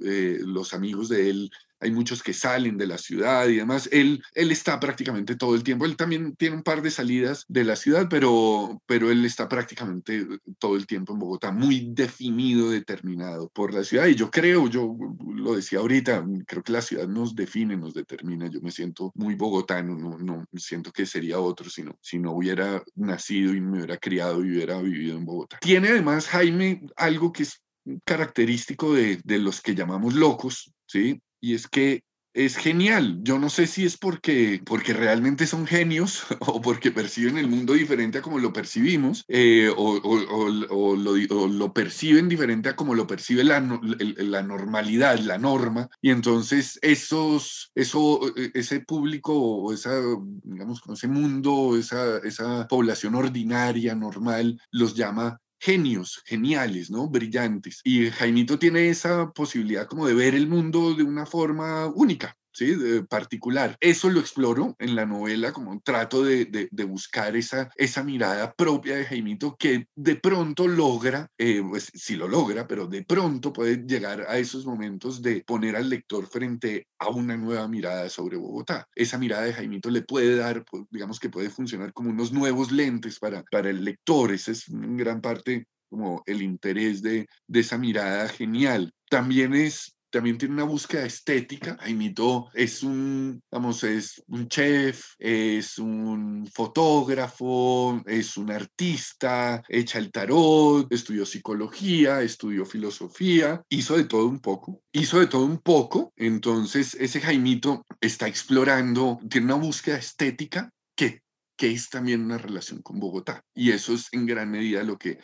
eh, 0.04 0.40
los 0.44 0.74
amigos 0.74 1.08
de 1.08 1.30
él 1.30 1.50
hay 1.82 1.90
muchos 1.90 2.22
que 2.22 2.32
salen 2.32 2.78
de 2.78 2.86
la 2.86 2.96
ciudad 2.96 3.48
y 3.48 3.56
demás. 3.56 3.88
Él, 3.90 4.22
él 4.34 4.52
está 4.52 4.78
prácticamente 4.78 5.34
todo 5.34 5.56
el 5.56 5.64
tiempo. 5.64 5.84
Él 5.84 5.96
también 5.96 6.36
tiene 6.36 6.56
un 6.56 6.62
par 6.62 6.80
de 6.80 6.92
salidas 6.92 7.44
de 7.48 7.64
la 7.64 7.74
ciudad, 7.74 8.06
pero, 8.08 8.80
pero 8.86 9.10
él 9.10 9.24
está 9.24 9.48
prácticamente 9.48 10.26
todo 10.58 10.76
el 10.76 10.86
tiempo 10.86 11.12
en 11.12 11.18
Bogotá, 11.18 11.50
muy 11.50 11.90
definido, 11.92 12.70
determinado 12.70 13.48
por 13.48 13.74
la 13.74 13.82
ciudad. 13.82 14.06
Y 14.06 14.14
yo 14.14 14.30
creo, 14.30 14.68
yo 14.68 14.96
lo 15.34 15.56
decía 15.56 15.80
ahorita, 15.80 16.24
creo 16.46 16.62
que 16.62 16.72
la 16.72 16.82
ciudad 16.82 17.08
nos 17.08 17.34
define, 17.34 17.76
nos 17.76 17.94
determina. 17.94 18.48
Yo 18.48 18.60
me 18.60 18.70
siento 18.70 19.10
muy 19.16 19.34
bogotano, 19.34 19.96
no, 19.96 20.16
no 20.18 20.44
siento 20.54 20.92
que 20.92 21.04
sería 21.04 21.40
otro 21.40 21.68
si 21.68 21.82
no, 21.82 21.98
si 22.00 22.20
no 22.20 22.32
hubiera 22.32 22.82
nacido 22.94 23.54
y 23.54 23.60
me 23.60 23.78
hubiera 23.78 23.96
criado 23.96 24.44
y 24.44 24.50
hubiera 24.50 24.80
vivido 24.80 25.18
en 25.18 25.24
Bogotá. 25.24 25.58
Tiene 25.60 25.88
además 25.88 26.28
Jaime 26.28 26.82
algo 26.96 27.32
que 27.32 27.42
es 27.42 27.60
característico 28.04 28.94
de, 28.94 29.20
de 29.24 29.38
los 29.38 29.60
que 29.60 29.74
llamamos 29.74 30.14
locos, 30.14 30.72
¿sí? 30.86 31.20
Y 31.42 31.54
es 31.54 31.68
que 31.68 32.04
es 32.34 32.56
genial. 32.56 33.18
Yo 33.22 33.38
no 33.38 33.50
sé 33.50 33.66
si 33.66 33.84
es 33.84 33.98
porque, 33.98 34.62
porque 34.64 34.94
realmente 34.94 35.46
son 35.46 35.66
genios 35.66 36.24
o 36.40 36.62
porque 36.62 36.90
perciben 36.90 37.36
el 37.36 37.48
mundo 37.48 37.74
diferente 37.74 38.18
a 38.18 38.22
como 38.22 38.38
lo 38.38 38.52
percibimos 38.52 39.24
eh, 39.28 39.70
o, 39.76 40.00
o, 40.02 40.96
lo, 40.96 41.72
perciben 41.74 42.28
diferente 42.28 42.70
a 42.70 42.76
como 42.76 42.94
lo 42.94 43.06
percibe 43.06 43.44
la, 43.44 43.60
la, 43.60 44.42
normalidad, 44.42 45.18
la 45.18 45.36
norma. 45.38 45.88
Y 46.00 46.10
entonces 46.10 46.78
esos, 46.82 47.70
eso, 47.74 48.20
ese 48.54 48.80
público 48.80 49.34
o 49.34 49.72
esa, 49.72 50.00
digamos, 50.42 50.80
ese 50.90 51.08
mundo, 51.08 51.76
esa, 51.76 52.18
esa 52.18 52.66
población 52.68 53.14
ordinaria, 53.14 53.94
normal, 53.94 54.58
los 54.70 54.94
llama 54.94 55.38
genios, 55.62 56.22
geniales, 56.26 56.90
¿no? 56.90 57.08
Brillantes. 57.08 57.80
Y 57.84 58.10
Jaimito 58.10 58.58
tiene 58.58 58.88
esa 58.88 59.30
posibilidad 59.30 59.86
como 59.86 60.08
de 60.08 60.14
ver 60.14 60.34
el 60.34 60.48
mundo 60.48 60.92
de 60.94 61.04
una 61.04 61.24
forma 61.24 61.86
única. 61.86 62.36
¿Sí? 62.52 62.74
particular. 63.08 63.76
Eso 63.80 64.10
lo 64.10 64.20
exploro 64.20 64.76
en 64.78 64.94
la 64.94 65.06
novela, 65.06 65.52
como 65.52 65.80
trato 65.80 66.24
de, 66.24 66.46
de, 66.46 66.84
buscar 66.84 67.36
esa, 67.36 67.70
esa 67.76 68.02
mirada 68.02 68.52
propia 68.52 68.96
de 68.96 69.04
Jaimito 69.04 69.56
que 69.56 69.86
de 69.94 70.16
pronto 70.16 70.68
logra, 70.68 71.28
eh, 71.38 71.62
pues 71.66 71.90
sí 71.94 72.16
lo 72.16 72.28
logra, 72.28 72.66
pero 72.66 72.86
de 72.86 73.04
pronto 73.04 73.52
puede 73.52 73.84
llegar 73.86 74.26
a 74.28 74.38
esos 74.38 74.66
momentos 74.66 75.22
de 75.22 75.42
poner 75.46 75.76
al 75.76 75.88
lector 75.88 76.26
frente 76.26 76.86
a 76.98 77.08
una 77.08 77.36
nueva 77.36 77.68
mirada 77.68 78.08
sobre 78.08 78.36
Bogotá. 78.36 78.88
Esa 78.94 79.18
mirada 79.18 79.44
de 79.44 79.54
Jaimito 79.54 79.90
le 79.90 80.02
puede 80.02 80.36
dar, 80.36 80.64
pues, 80.64 80.84
digamos 80.90 81.18
que 81.18 81.30
puede 81.30 81.50
funcionar 81.50 81.92
como 81.92 82.10
unos 82.10 82.32
nuevos 82.32 82.72
lentes 82.72 83.18
para, 83.18 83.42
para 83.50 83.70
el 83.70 83.84
lector. 83.84 84.32
Ese 84.32 84.52
es 84.52 84.68
en 84.68 84.96
gran 84.96 85.20
parte 85.20 85.66
como 85.88 86.22
el 86.26 86.42
interés 86.42 87.02
de, 87.02 87.26
de 87.46 87.60
esa 87.60 87.76
mirada 87.76 88.28
genial. 88.28 88.92
También 89.10 89.54
es 89.54 89.94
también 90.12 90.38
tiene 90.38 90.54
una 90.54 90.64
búsqueda 90.64 91.06
estética. 91.06 91.76
Jaimito 91.80 92.50
es 92.54 92.82
un, 92.82 93.42
vamos, 93.50 93.82
es 93.82 94.22
un 94.28 94.46
chef, 94.46 95.14
es 95.18 95.78
un 95.78 96.46
fotógrafo, 96.54 98.00
es 98.06 98.36
un 98.36 98.52
artista, 98.52 99.62
echa 99.68 99.98
el 99.98 100.12
tarot, 100.12 100.92
estudió 100.92 101.26
psicología, 101.26 102.22
estudió 102.22 102.64
filosofía, 102.66 103.62
hizo 103.70 103.96
de 103.96 104.04
todo 104.04 104.26
un 104.26 104.40
poco, 104.40 104.82
hizo 104.92 105.18
de 105.18 105.26
todo 105.26 105.46
un 105.46 105.58
poco. 105.58 106.12
Entonces, 106.16 106.94
ese 106.94 107.20
Jaimito 107.20 107.84
está 108.00 108.28
explorando, 108.28 109.18
tiene 109.28 109.46
una 109.46 109.54
búsqueda 109.54 109.96
estética 109.96 110.70
que, 110.94 111.22
que 111.56 111.72
es 111.72 111.88
también 111.88 112.22
una 112.22 112.36
relación 112.36 112.82
con 112.82 113.00
Bogotá. 113.00 113.42
Y 113.54 113.70
eso 113.70 113.94
es 113.94 114.08
en 114.12 114.26
gran 114.26 114.50
medida 114.50 114.82
lo 114.82 114.98
que 114.98 115.18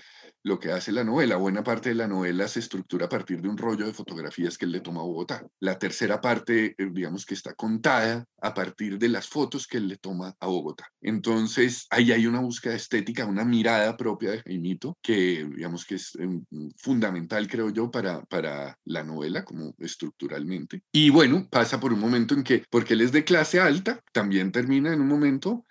lo 0.49 0.59
que 0.59 0.73
hace 0.73 0.91
la 0.91 1.05
novela. 1.05 1.37
Buena 1.37 1.63
parte 1.63 1.91
de 1.91 1.95
la 1.95 2.09
novela 2.09 2.49
se 2.49 2.59
estructura 2.59 3.07
a 3.07 3.09
partir 3.09 3.41
de 3.41 3.49
un 3.49 3.59
rollo 3.59 3.87
de 3.87 3.93
fotografías 3.93 4.59
que 4.59 4.65
él 4.65 4.73
le 4.73 4.81
toma 4.81 5.01
a 5.01 5.05
Bogotá. 5.05 5.47
La 5.61 5.79
tercera 5.79 6.21
parte, 6.21 6.75
eh, 6.77 6.89
digamos 6.91 7.25
que 7.25 7.35
está 7.35 7.55
contada 7.55 8.25
a 8.41 8.55
partir 8.55 8.99
de 8.99 9.09
las 9.09 9.29
fotos 9.29 9.67
que 9.67 9.77
él 9.77 9.89
le 9.89 9.97
toma 9.97 10.35
a 10.41 10.47
Bogotá. 10.47 10.91
Entonces, 11.01 11.87
ahí 11.91 12.11
hay 12.13 12.27
una 12.27 12.41
búsqueda 12.41 12.75
estética, 12.75 13.27
una 13.27 13.45
mirada 13.45 13.97
propia 13.97 14.31
de 14.31 14.43
Jaimito, 14.43 14.97
que 15.03 15.47
digamos 15.55 15.85
que 15.85 15.97
es 15.97 16.15
em, 16.17 16.45
fundamental, 16.77 17.47
creo 17.47 17.71
yo, 17.71 17.91
para, 17.91 18.23
para 18.25 18.79
la 18.85 19.05
novela, 19.05 19.45
como 19.45 19.75
estructuralmente. 19.79 20.83
Y 20.93 21.11
bueno, 21.11 21.47
pasa 21.51 21.79
por 21.79 21.93
un 21.93 22.01
momento 22.01 22.35
en 22.35 22.43
que, 22.43 22.65
porque 22.71 22.95
él 22.95 23.03
es 23.03 23.13
de 23.13 23.25
clase 23.25 23.61
alta, 23.61 24.03
también 24.13 24.51
termina 24.51 24.93
en 24.93 25.01
un 25.01 25.09
momento 25.09 25.65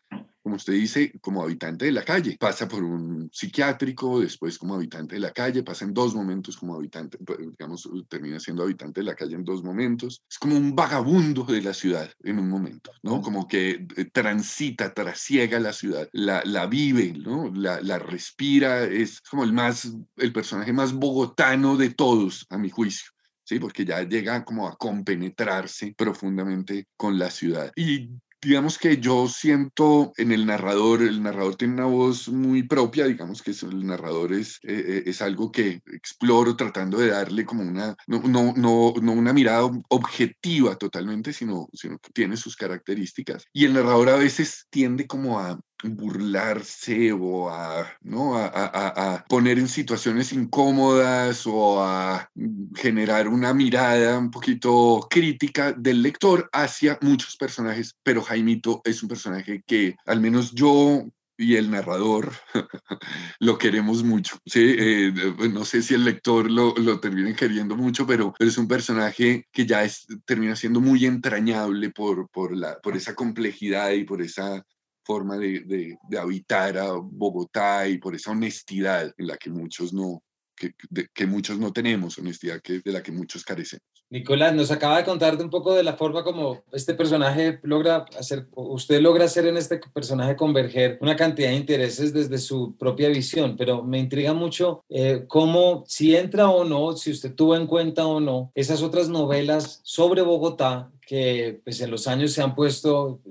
como 0.48 0.56
usted 0.56 0.76
dice, 0.76 1.12
como 1.20 1.44
habitante 1.44 1.84
de 1.84 1.92
la 1.92 2.06
calle. 2.06 2.38
Pasa 2.40 2.70
por 2.70 2.82
un 2.82 3.30
psiquiátrico, 3.34 4.22
después 4.22 4.58
como 4.58 4.76
habitante 4.76 5.16
de 5.16 5.20
la 5.20 5.34
calle, 5.34 5.62
pasa 5.62 5.84
en 5.84 5.94
dos 5.94 6.16
momentos 6.16 6.56
como 6.56 6.74
habitante, 6.74 7.18
pues, 7.18 7.40
digamos, 7.40 7.90
termina 8.08 8.40
siendo 8.40 8.64
habitante 8.64 9.02
de 9.02 9.08
la 9.08 9.16
calle 9.16 9.36
en 9.36 9.44
dos 9.44 9.62
momentos. 9.62 10.24
Es 10.30 10.40
como 10.40 10.56
un 10.56 10.74
vagabundo 10.74 11.44
de 11.44 11.62
la 11.62 11.74
ciudad 11.74 12.10
en 12.24 12.40
un 12.40 12.48
momento, 12.48 12.94
¿no? 13.04 13.22
Como 13.22 13.46
que 13.46 13.86
eh, 13.98 14.06
transita, 14.06 14.94
trasiega 14.94 15.60
la 15.60 15.74
ciudad, 15.74 16.08
la, 16.14 16.42
la 16.46 16.66
vive, 16.66 17.12
¿no? 17.12 17.52
La, 17.54 17.82
la 17.82 18.00
respira, 18.00 18.86
es 18.86 19.20
como 19.20 19.44
el 19.44 19.52
más, 19.52 19.92
el 20.16 20.32
personaje 20.32 20.72
más 20.72 20.94
bogotano 20.94 21.76
de 21.76 21.90
todos, 21.90 22.46
a 22.50 22.58
mi 22.58 22.70
juicio. 22.70 23.12
¿sí? 23.44 23.60
Porque 23.60 23.84
ya 23.84 24.02
llega 24.04 24.46
como 24.46 24.66
a 24.66 24.78
compenetrarse 24.78 25.94
profundamente 25.98 26.88
con 26.96 27.20
la 27.20 27.30
ciudad. 27.32 27.72
Y 27.76 28.12
digamos 28.42 28.78
que 28.78 28.98
yo 28.98 29.28
siento 29.28 30.14
en 30.18 30.32
el 30.32 30.46
narrador, 30.46 31.02
el 31.02 31.22
narrador 31.22 31.56
tiene 31.56 31.76
una 31.76 31.86
voz 31.86 32.30
muy 32.30 32.64
propia, 32.64 33.06
digamos 33.06 33.42
que 33.42 33.52
el 33.52 33.86
narrador 33.86 34.34
es, 34.34 34.60
eh, 34.64 35.04
es 35.06 35.22
algo 35.22 35.52
que 35.52 35.82
exploro 35.88 36.56
tratando 36.56 36.98
de 37.00 37.10
darle 37.10 37.46
como 37.46 37.64
una, 37.64 37.96
no, 38.08 38.22
no, 38.22 38.54
no, 38.56 38.94
no, 39.02 39.12
una 39.12 39.34
mirada 39.34 39.70
objetiva 39.90 40.76
totalmente, 40.76 41.34
sino, 41.34 41.68
sino 41.74 41.98
que 42.00 42.12
tiene 42.12 42.38
sus 42.38 42.56
características. 42.56 43.46
Y 43.54 43.66
el 43.66 43.74
narrador 43.74 44.10
a 44.10 44.18
veces 44.18 44.68
tiende 44.70 45.08
como 45.08 45.40
a 45.40 45.60
burlarse 45.84 47.12
o 47.12 47.50
a, 47.50 47.88
¿no? 48.02 48.38
A, 48.38 48.48
a, 48.48 49.16
a, 49.16 49.26
poner 49.26 49.60
en 49.60 49.68
situaciones 49.68 50.34
incómodas 50.34 51.46
o 51.46 51.84
a 51.84 52.30
generar 52.76 53.28
una 53.28 53.54
mirada 53.54 54.18
un 54.18 54.32
poquito 54.32 55.08
crítica 55.10 55.74
del 55.74 56.02
lector 56.02 56.50
hacia 56.52 56.98
muchos 57.02 57.38
personajes, 57.38 57.96
pero 58.04 58.22
Jaimito 58.22 58.82
es 58.84 59.04
un 59.04 59.10
personaje 59.10 59.64
que 59.66 59.96
al 60.06 60.20
menos 60.20 60.52
yo 60.54 61.06
y 61.38 61.56
el 61.56 61.70
narrador 61.70 62.34
lo 63.40 63.58
queremos 63.58 64.04
mucho. 64.04 64.38
¿sí? 64.46 64.76
Eh, 64.78 65.14
pues 65.38 65.54
no 65.54 65.64
sé 65.64 65.82
si 65.82 65.94
el 65.94 66.04
lector 66.04 66.50
lo, 66.50 66.74
lo 66.76 67.00
termine 67.00 67.36
queriendo 67.36 67.76
mucho, 67.76 68.08
pero, 68.08 68.34
pero, 68.38 68.50
es 68.50 68.58
un 68.58 68.68
personaje 68.68 69.46
que 69.52 69.66
ya 69.66 69.84
es, 69.84 70.08
termina 70.26 70.56
siendo 70.56 70.82
muy 70.82 71.06
entrañable 71.06 71.92
por, 71.92 72.30
por, 72.30 72.56
la, 72.56 72.80
por 72.80 72.98
esa 72.98 73.14
complejidad 73.14 73.92
y 73.92 74.04
por 74.04 74.22
esa 74.22 74.66
forma 75.08 75.38
de, 75.38 75.98
habitar 76.20 76.78
a 76.78 76.92
Bogotá 76.92 77.88
y 77.88 77.98
por 77.98 78.14
esa 78.14 78.32
honestidad 78.32 79.14
en 79.18 79.28
la 79.28 79.38
que 79.38 79.50
muchos 79.50 79.94
no, 79.94 80.22
que, 80.54 80.74
que 81.14 81.26
muchos 81.26 81.58
no 81.58 81.72
tenemos, 81.72 82.18
honestidad 82.18 82.62
que, 82.62 82.82
de 82.84 82.92
la 82.92 83.02
que 83.02 83.14
muchos 83.14 83.46
carecemos. 83.46 83.97
Nicolás, 84.10 84.54
nos 84.54 84.72
acaba 84.72 84.98
de 84.98 85.04
contarte 85.04 85.44
un 85.44 85.50
poco 85.50 85.74
de 85.74 85.84
la 85.84 85.94
forma 85.94 86.24
como 86.24 86.64
este 86.72 86.94
personaje 86.94 87.60
logra 87.64 88.06
hacer, 88.18 88.48
usted 88.56 89.02
logra 89.02 89.26
hacer 89.26 89.46
en 89.46 89.58
este 89.58 89.82
personaje 89.94 90.36
converger 90.38 90.98
una 91.02 91.16
cantidad 91.16 91.50
de 91.50 91.56
intereses 91.56 92.14
desde 92.14 92.38
su 92.38 92.76
propia 92.78 93.10
visión, 93.10 93.56
pero 93.58 93.84
me 93.84 94.00
intriga 94.00 94.34
mucho 94.34 94.84
eh, 94.90 95.26
cómo, 95.28 95.84
si 95.88 96.16
entra 96.16 96.50
o 96.50 96.64
no, 96.64 96.94
si 96.94 97.12
usted 97.12 97.34
tuvo 97.34 97.56
en 97.58 97.68
cuenta 97.68 98.06
o 98.08 98.20
no, 98.20 98.52
esas 98.56 98.82
otras 98.82 99.10
novelas 99.10 99.82
sobre 99.84 100.22
Bogotá 100.22 100.90
que 101.08 101.62
pues, 101.64 101.80
en 101.80 101.90
los 101.90 102.06
años 102.08 102.34
se 102.34 102.42
han 102.42 102.54
puesto, 102.54 103.22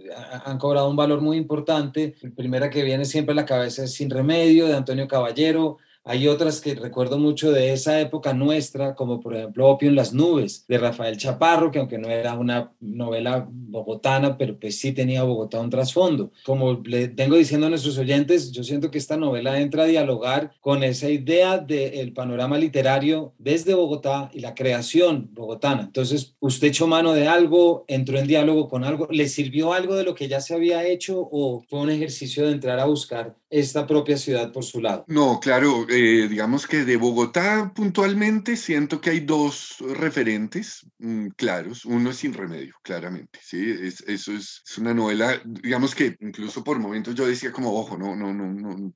han 0.45 0.59
cobrado 0.59 0.89
un 0.89 0.97
valor 0.97 1.21
muy 1.21 1.37
importante. 1.37 2.15
La 2.23 2.31
primera 2.31 2.71
que 2.71 2.83
viene 2.83 3.05
siempre 3.05 3.33
a 3.33 3.37
la 3.37 3.45
cabeza 3.45 3.85
es 3.85 3.93
Sin 3.93 4.09
Remedio, 4.09 4.67
de 4.67 4.75
Antonio 4.75 5.07
Caballero, 5.07 5.77
hay 6.09 6.29
otras 6.29 6.61
que 6.61 6.77
recuerdo 6.77 7.19
mucho 7.19 7.51
de 7.51 7.73
esa 7.73 8.01
época 8.01 8.33
nuestra, 8.33 8.95
como 8.95 9.21
por 9.21 9.35
ejemplo 9.35 9.67
Opio 9.67 9.89
en 9.89 9.97
las 9.97 10.13
nubes, 10.13 10.65
de 10.69 10.79
Rafael 10.79 11.17
Chaparro, 11.17 11.73
que 11.73 11.81
aunque 11.81 11.99
no 11.99 12.09
era 12.09 12.35
una 12.35 12.73
novela 12.81 13.49
bogotana, 13.51 14.39
pero 14.39 14.57
pues 14.59 14.79
sí 14.79 14.93
tenía 14.93 15.25
Bogotá 15.25 15.61
un 15.61 15.69
trasfondo. 15.69 16.31
Como 16.45 16.75
le 16.85 17.09
tengo 17.09 17.35
diciendo 17.35 17.67
a 17.67 17.71
nuestros 17.71 17.99
oyentes, 17.99 18.53
yo 18.53 18.63
siento 18.63 18.93
que 18.93 18.99
esta 18.99 19.17
novela 19.17 19.61
entra 19.61 19.83
a 19.83 19.87
dialogar 19.87 20.53
con 20.61 20.85
esa 20.85 21.11
idea 21.11 21.59
del 21.59 22.13
panorama 22.13 22.57
literario 22.57 23.35
desde 23.39 23.75
Bogotá 23.75 24.31
y 24.33 24.41
la 24.41 24.55
creación 24.55 25.31
bogotana. 25.33 25.83
Entonces, 25.83 26.37
usted 26.39 26.69
echó 26.69 26.87
mano 26.87 27.15
de 27.15 27.27
algo, 27.27 27.85
entró 27.89 28.17
en 28.19 28.29
diálogo 28.29 28.69
con 28.69 28.85
algo, 28.85 29.09
¿le 29.11 29.29
sirvió 29.29 29.73
algo 29.73 29.97
de 29.97 30.05
lo 30.05 30.15
que 30.15 30.29
ya 30.29 30.41
se 30.41 30.55
había 30.55 30.87
hecho 30.87 31.29
o 31.33 31.65
fue 31.69 31.81
un 31.81 31.91
ejercicio 31.91 32.47
de 32.47 32.53
entrar 32.53 32.79
a 32.79 32.85
buscar 32.85 33.35
esta 33.51 33.87
propia 33.87 34.17
ciudad 34.17 34.53
por 34.53 34.65
su 34.65 34.81
lado? 34.81 35.05
No, 35.09 35.39
claro, 35.41 35.87
eh, 35.89 36.29
digamos 36.29 36.67
que 36.67 36.85
de 36.85 36.97
Bogotá 36.97 37.73
puntualmente 37.75 38.57
siento 38.57 39.01
que 39.01 39.11
hay 39.11 39.21
dos 39.21 39.77
referentes 39.81 40.87
mm, 40.99 41.29
claros. 41.37 41.85
Uno 41.85 42.11
es 42.11 42.17
Sin 42.17 42.35
Remedio, 42.35 42.75
claramente, 42.83 43.39
¿sí? 43.43 43.71
Es, 43.71 44.01
eso 44.07 44.33
es, 44.33 44.63
es, 44.67 44.79
una 44.79 44.95
novela, 44.95 45.41
digamos 45.45 45.95
que 45.95 46.17
incluso 46.21 46.65
por 46.65 46.79
momentos 46.79 47.15
yo 47.15 47.27
decía 47.27 47.53
como, 47.53 47.73
ojo, 47.79 47.97
no, 47.97 48.17
no, 48.17 48.33
no, 48.33 48.53
no, 48.53 48.93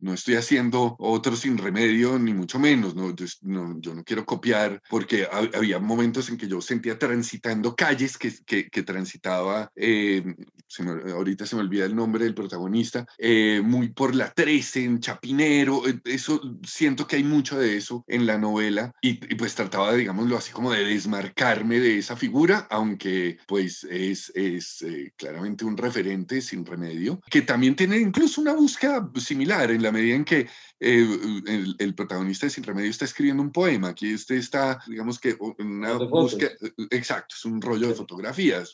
no 0.00 0.14
estoy 0.14 0.36
haciendo 0.36 0.96
otro 0.98 1.36
sin 1.36 1.58
remedio, 1.58 2.18
ni 2.18 2.34
mucho 2.34 2.58
menos, 2.58 2.94
no, 2.94 3.14
yo 3.80 3.94
no 3.94 4.04
quiero 4.04 4.24
copiar, 4.24 4.82
porque 4.88 5.26
había 5.54 5.78
momentos 5.78 6.28
en 6.28 6.36
que 6.36 6.48
yo 6.48 6.60
sentía 6.60 6.98
transitando 6.98 7.74
calles 7.74 8.16
que, 8.18 8.32
que, 8.46 8.82
transitaba, 8.82 9.70
eh, 9.76 10.22
ahorita 11.12 11.46
se 11.46 11.56
me 11.56 11.62
olvida 11.62 11.84
el 11.84 11.96
nombre 11.96 12.24
del 12.24 12.34
protagonista, 12.34 13.06
eh, 13.18 13.60
muy 13.64 13.88
por 13.88 14.14
la 14.14 14.32
13, 14.32 14.84
en 14.84 15.00
Chapinero, 15.00 15.86
eh, 15.86 16.00
eso, 16.04 16.40
siento 16.64 17.06
que 17.06 17.16
hay 17.16 17.24
mucho 17.24 17.58
de 17.58 17.76
eso 17.76 18.04
en 18.06 18.26
la 18.26 18.38
novela, 18.38 18.92
y, 19.00 19.14
pues 19.34 19.54
trataba, 19.54 19.94
digámoslo 19.94 20.36
así, 20.36 20.52
como 20.52 20.72
de 20.72 20.84
desmarcarme 20.84 21.80
de 21.80 21.98
esa 21.98 22.16
figura, 22.16 22.66
aunque 22.70 23.38
pues 23.46 23.84
es, 23.90 24.30
es 24.34 24.84
claramente 25.16 25.64
un 25.64 25.76
referente 25.76 26.40
sin 26.40 26.64
remedio, 26.64 27.20
que 27.30 27.42
también 27.42 27.74
tiene 27.76 27.98
incluso 27.98 28.40
una 28.40 28.52
búsqueda 28.52 29.10
similar 29.16 29.70
en 29.70 29.82
la 29.82 29.87
la 29.88 29.92
medida 29.92 30.16
en 30.16 30.24
que 30.24 30.46
eh, 30.80 31.74
el, 31.78 31.94
protagonista 31.94 32.46
de 32.46 32.50
Sin 32.50 32.62
Remedio 32.62 32.90
está 32.90 33.04
escribiendo 33.04 33.42
un 33.42 33.50
poema, 33.50 33.88
aquí 33.88 34.12
este 34.12 34.36
está, 34.36 34.80
digamos 34.86 35.18
que 35.18 35.36
una 35.58 35.94
búsqueda, 35.94 36.52
exacto, 36.90 37.34
es 37.36 37.44
un 37.44 37.60
rollo 37.60 37.88
de 37.88 37.94
fotografías, 37.94 38.72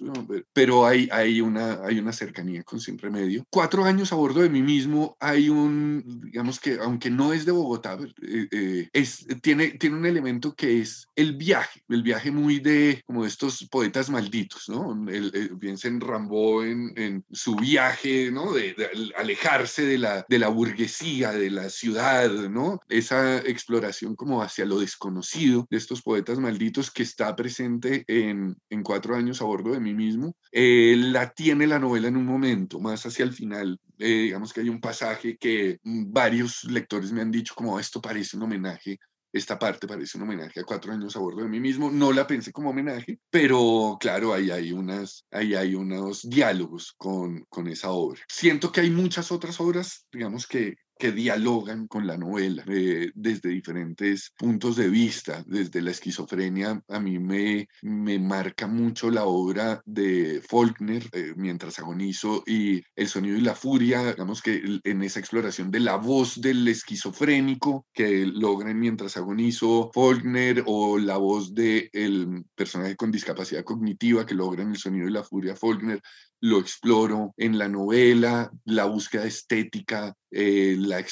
pero 0.53 0.87
hay, 0.87 1.09
hay, 1.11 1.40
una, 1.40 1.83
hay 1.85 1.98
una 1.98 2.12
cercanía 2.12 2.62
con 2.62 2.79
Sin 2.79 2.98
Remedio. 2.98 3.46
Cuatro 3.48 3.85
años 3.85 4.12
a 4.12 4.16
bordo 4.16 4.42
de 4.42 4.50
mí 4.50 4.61
mismo, 4.61 5.16
hay 5.18 5.48
un, 5.48 6.20
digamos 6.24 6.61
que, 6.61 6.79
aunque 6.81 7.09
no 7.11 7.33
es 7.33 7.46
de 7.46 7.53
Bogotá, 7.53 7.96
eh, 8.22 8.48
eh, 8.50 8.88
es, 8.92 9.27
tiene, 9.40 9.68
tiene 9.70 9.96
un 9.96 10.05
elemento 10.05 10.55
que 10.55 10.81
es 10.81 11.09
el 11.16 11.37
viaje, 11.37 11.83
el 11.88 12.03
viaje 12.03 12.31
muy 12.31 12.61
de, 12.61 13.03
como 13.07 13.22
de 13.22 13.29
estos 13.29 13.66
poetas 13.70 14.11
malditos, 14.11 14.68
¿no? 14.68 14.92
El, 15.09 15.31
el, 15.35 15.57
piensa 15.59 15.88
en 15.88 16.00
Rambo 16.00 16.64
en, 16.64 16.92
en, 16.96 17.24
su 17.31 17.57
viaje, 17.57 18.31
¿no? 18.31 18.53
De, 18.53 18.74
de 18.74 18.88
alejarse 19.16 19.87
de 19.87 19.96
la, 19.96 20.27
de 20.29 20.38
la 20.38 20.48
burguesía, 20.48 21.04
de 21.05 21.51
la 21.51 21.69
ciudad 21.69 22.31
¿no? 22.49 22.81
Esa 22.88 23.38
exploración 23.38 24.17
como 24.17 24.43
hacia 24.43 24.64
lo 24.64 24.81
desconocido 24.81 25.67
de 25.71 25.77
estos 25.77 26.03
poetas 26.03 26.38
malditos 26.38 26.90
que 26.90 27.03
está 27.03 27.35
presente 27.37 28.05
en, 28.07 28.57
en 28.71 28.83
Cuatro 28.83 29.17
años 29.17 29.40
a 29.40 29.45
bordo 29.45 29.73
de 29.73 29.81
mí 29.81 29.95
mismo, 29.95 30.37
eh, 30.53 30.95
la 30.97 31.33
tiene 31.33 31.67
la 31.67 31.79
novela 31.79 32.09
en 32.09 32.17
un 32.17 32.27
momento, 32.27 32.81
más 32.81 33.05
hacia 33.07 33.25
el 33.25 33.33
final. 33.33 33.79
Eh, 33.99 34.25
digamos 34.25 34.53
que 34.53 34.61
hay 34.61 34.69
un 34.69 34.81
pasaje 34.81 35.37
que 35.38 35.79
varios 35.83 36.64
lectores 36.64 37.12
me 37.12 37.23
han 37.23 37.31
dicho 37.31 37.55
como 37.55 37.79
esto 37.79 38.01
parece 38.01 38.37
un 38.37 38.45
homenaje 38.45 38.99
esta 39.35 39.59
parte 39.59 39.88
parece 39.88 40.17
un 40.17 40.23
homenaje 40.23 40.61
a 40.61 40.64
cuatro 40.64 40.93
años 40.93 41.17
a 41.17 41.19
bordo 41.19 41.43
de 41.43 41.49
mí 41.49 41.59
mismo. 41.59 41.90
No 41.90 42.12
la 42.12 42.25
pensé 42.25 42.53
como 42.53 42.71
homenaje, 42.71 43.19
pero 43.31 43.97
claro, 43.99 44.33
ahí 44.33 44.53
hay, 44.53 44.71
unas, 44.71 45.27
ahí 45.33 45.57
hay 45.57 45.75
unos 45.75 46.23
diálogos 46.23 46.95
con, 46.97 47.45
con 47.49 47.67
esa 47.67 47.90
obra. 47.90 48.23
Siento 48.29 48.71
que 48.71 48.83
hay 48.83 48.90
muchas 48.90 49.33
otras 49.33 49.61
obras, 49.61 50.07
digamos, 50.12 50.47
que, 50.47 50.77
que 51.05 51.12
dialogan 51.12 51.87
con 51.87 52.07
la 52.07 52.17
novela 52.17 52.64
eh, 52.67 53.11
desde 53.14 53.51
diferentes 53.51 54.33
puntos 54.38 54.77
de 54.77 54.88
vista. 54.88 55.45
Desde 55.47 55.83
la 55.83 55.90
esquizofrenia, 55.90 56.83
a 56.88 56.99
mí 56.99 57.19
me, 57.19 57.69
me 57.83 58.19
marca 58.19 58.67
mucho 58.67 59.11
la 59.11 59.25
obra 59.27 59.83
de 59.85 60.40
Faulkner, 60.49 61.03
eh, 61.12 61.35
Mientras 61.37 61.79
agonizo, 61.79 62.43
y 62.47 62.83
El 62.97 63.09
sonido 63.09 63.37
y 63.37 63.43
la 63.43 63.55
furia, 63.55 64.12
digamos 64.12 64.40
que 64.40 64.81
en 64.83 65.03
esa 65.03 65.21
exploración 65.21 65.71
de 65.71 65.81
la 65.81 65.97
voz 65.97 66.40
del 66.40 66.67
esquizofrénico 66.69 67.87
que 67.93 68.25
logran 68.25 68.81
Mientras 68.81 69.19
agonizo 69.19 69.90
Faulkner, 69.93 70.64
o 70.67 70.97
la 70.97 71.19
voz 71.19 71.55
del 71.55 71.90
el 71.93 72.47
personaje 72.55 72.97
con 72.97 73.11
discapacidad 73.11 73.62
cognitiva 73.62 74.25
que 74.25 74.35
logran 74.35 74.71
El 74.71 74.79
sonido 74.79 75.07
y 75.07 75.12
la 75.12 75.23
furia 75.23 75.55
Faulkner, 75.55 76.01
lo 76.44 76.59
exploro 76.59 77.33
en 77.38 77.57
la 77.57 77.68
novela, 77.68 78.52
la 78.66 78.85
búsqueda 78.85 79.24
estética, 79.24 80.14
eh, 80.30 80.76
la, 80.78 81.02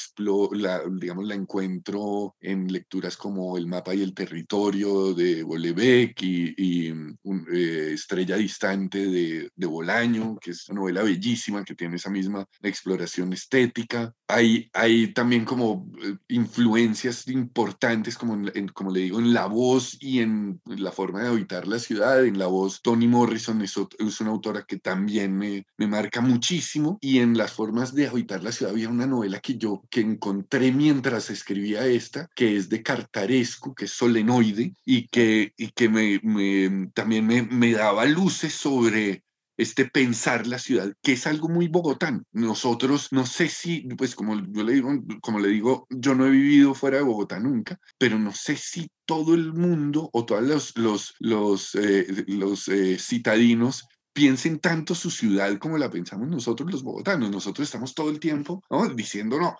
la, 0.51 0.81
digamos, 0.91 1.25
la 1.25 1.33
encuentro 1.33 2.35
en 2.39 2.71
lecturas 2.71 3.17
como 3.17 3.57
El 3.57 3.67
mapa 3.67 3.95
y 3.95 4.03
el 4.03 4.13
territorio 4.13 5.13
de 5.13 5.41
Bolebec 5.41 6.21
y, 6.21 6.89
eh, 6.89 7.93
Estrella 7.93 8.35
distante 8.35 9.07
de, 9.07 9.49
de, 9.55 9.65
Bolaño, 9.65 10.37
que 10.39 10.51
es 10.51 10.67
una 10.69 10.81
novela 10.81 11.03
bellísima 11.03 11.63
que 11.63 11.73
tiene 11.73 11.95
esa 11.95 12.09
misma 12.09 12.45
exploración 12.61 13.33
estética. 13.33 14.13
Hay, 14.27 14.69
hay 14.73 15.13
también 15.13 15.45
como 15.45 15.89
eh, 16.03 16.15
influencias 16.27 17.27
importantes, 17.27 18.17
como, 18.17 18.39
como 18.73 18.91
le 18.91 18.99
digo, 18.99 19.19
en 19.19 19.33
la 19.33 19.47
voz 19.47 19.97
y 19.99 20.19
en 20.19 20.61
la 20.65 20.91
forma 20.91 21.21
de 21.23 21.29
habitar 21.29 21.65
la 21.65 21.79
ciudad. 21.79 22.25
En 22.25 22.37
la 22.37 22.47
voz, 22.47 22.81
Toni 22.81 23.07
Morrison 23.07 23.61
es, 23.61 23.73
es 23.97 24.21
una 24.21 24.31
autora 24.31 24.63
que 24.63 24.79
también 24.79 25.22
me, 25.27 25.65
marca 25.77 26.21
muchísimo 26.21 26.97
y 27.01 27.19
en 27.19 27.37
las 27.37 27.53
formas 27.53 27.93
de 27.93 28.07
habitar 28.07 28.43
la 28.43 28.51
ciudad 28.51 28.73
había 28.73 28.89
una 28.89 29.05
novela 29.05 29.39
que 29.39 29.57
yo 29.57 29.83
que 29.89 30.01
encontré 30.01 30.71
mientras 30.71 31.29
escribía 31.29 31.85
esta, 31.85 32.29
que 32.35 32.55
es 32.57 32.69
de 32.69 32.81
Cartarescu, 32.81 33.75
que 33.75 33.85
es 33.85 33.91
solenoide 33.91 34.75
y 34.85 35.07
que, 35.07 35.53
y 35.57 35.71
que 35.71 35.89
me, 35.89 36.89
también 36.93 37.27
me, 37.27 37.43
me 37.43 37.73
daba 37.73 38.05
luces 38.05 38.53
sobre 38.53 39.23
este 39.57 39.85
pensar 39.85 40.47
la 40.47 40.57
ciudad, 40.57 40.93
que 41.01 41.13
es 41.13 41.27
algo 41.27 41.47
muy 41.47 41.67
bogotano. 41.67 42.23
Nosotros, 42.31 43.09
no 43.11 43.25
sé 43.25 43.49
si, 43.49 43.81
pues 43.97 44.15
como 44.15 44.35
yo 44.35 44.63
le 44.63 44.73
digo, 44.73 44.91
como 45.21 45.39
le 45.39 45.49
digo, 45.49 45.87
yo 45.89 46.15
no 46.15 46.25
he 46.25 46.31
vivido 46.31 46.73
fuera 46.73 46.97
de 46.97 47.03
Bogotá 47.03 47.39
nunca, 47.39 47.79
pero 47.97 48.17
no 48.17 48.33
sé 48.33 48.55
si 48.55 48.89
todo 49.05 49.33
el 49.33 49.53
mundo 49.53 50.09
o 50.13 50.25
todos 50.25 50.43
los, 50.43 50.77
los, 50.77 51.13
los, 51.19 51.75
eh, 51.75 52.25
los 52.27 52.67
eh, 52.67 52.97
citadinos 52.99 53.87
piensen 54.13 54.59
tanto 54.59 54.93
su 54.93 55.09
ciudad 55.09 55.57
como 55.57 55.77
la 55.77 55.89
pensamos 55.89 56.27
nosotros 56.27 56.71
los 56.71 56.83
bogotanos. 56.83 57.31
Nosotros 57.31 57.67
estamos 57.67 57.93
todo 57.95 58.09
el 58.09 58.19
tiempo 58.19 58.63
diciendo, 58.95 59.39
no, 59.39 59.57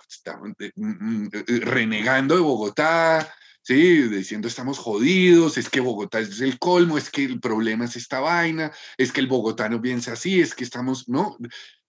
eh, 0.60 0.72
mm, 0.76 0.88
mm, 0.88 1.30
eh, 1.34 1.44
eh, 1.48 1.60
renegando 1.62 2.36
de 2.36 2.42
Bogotá, 2.42 3.34
¿sí? 3.64 4.04
Diciendo 4.04 4.48
estamos 4.48 4.78
jodidos, 4.78 5.58
es 5.58 5.70
que 5.70 5.80
Bogotá 5.80 6.20
es 6.20 6.40
el 6.42 6.60
colmo, 6.60 6.98
es 6.98 7.10
que 7.10 7.26
el 7.26 7.40
problema 7.40 7.86
es 7.86 7.96
esta 7.96 8.20
vaina, 8.20 8.72
es 8.98 9.12
que 9.12 9.22
el 9.22 9.28
bogotano 9.28 9.82
piensa 9.82 10.14
así, 10.14 10.40
es 10.40 10.54
que 10.54 10.64
estamos, 10.64 11.10
¿no? 11.10 11.38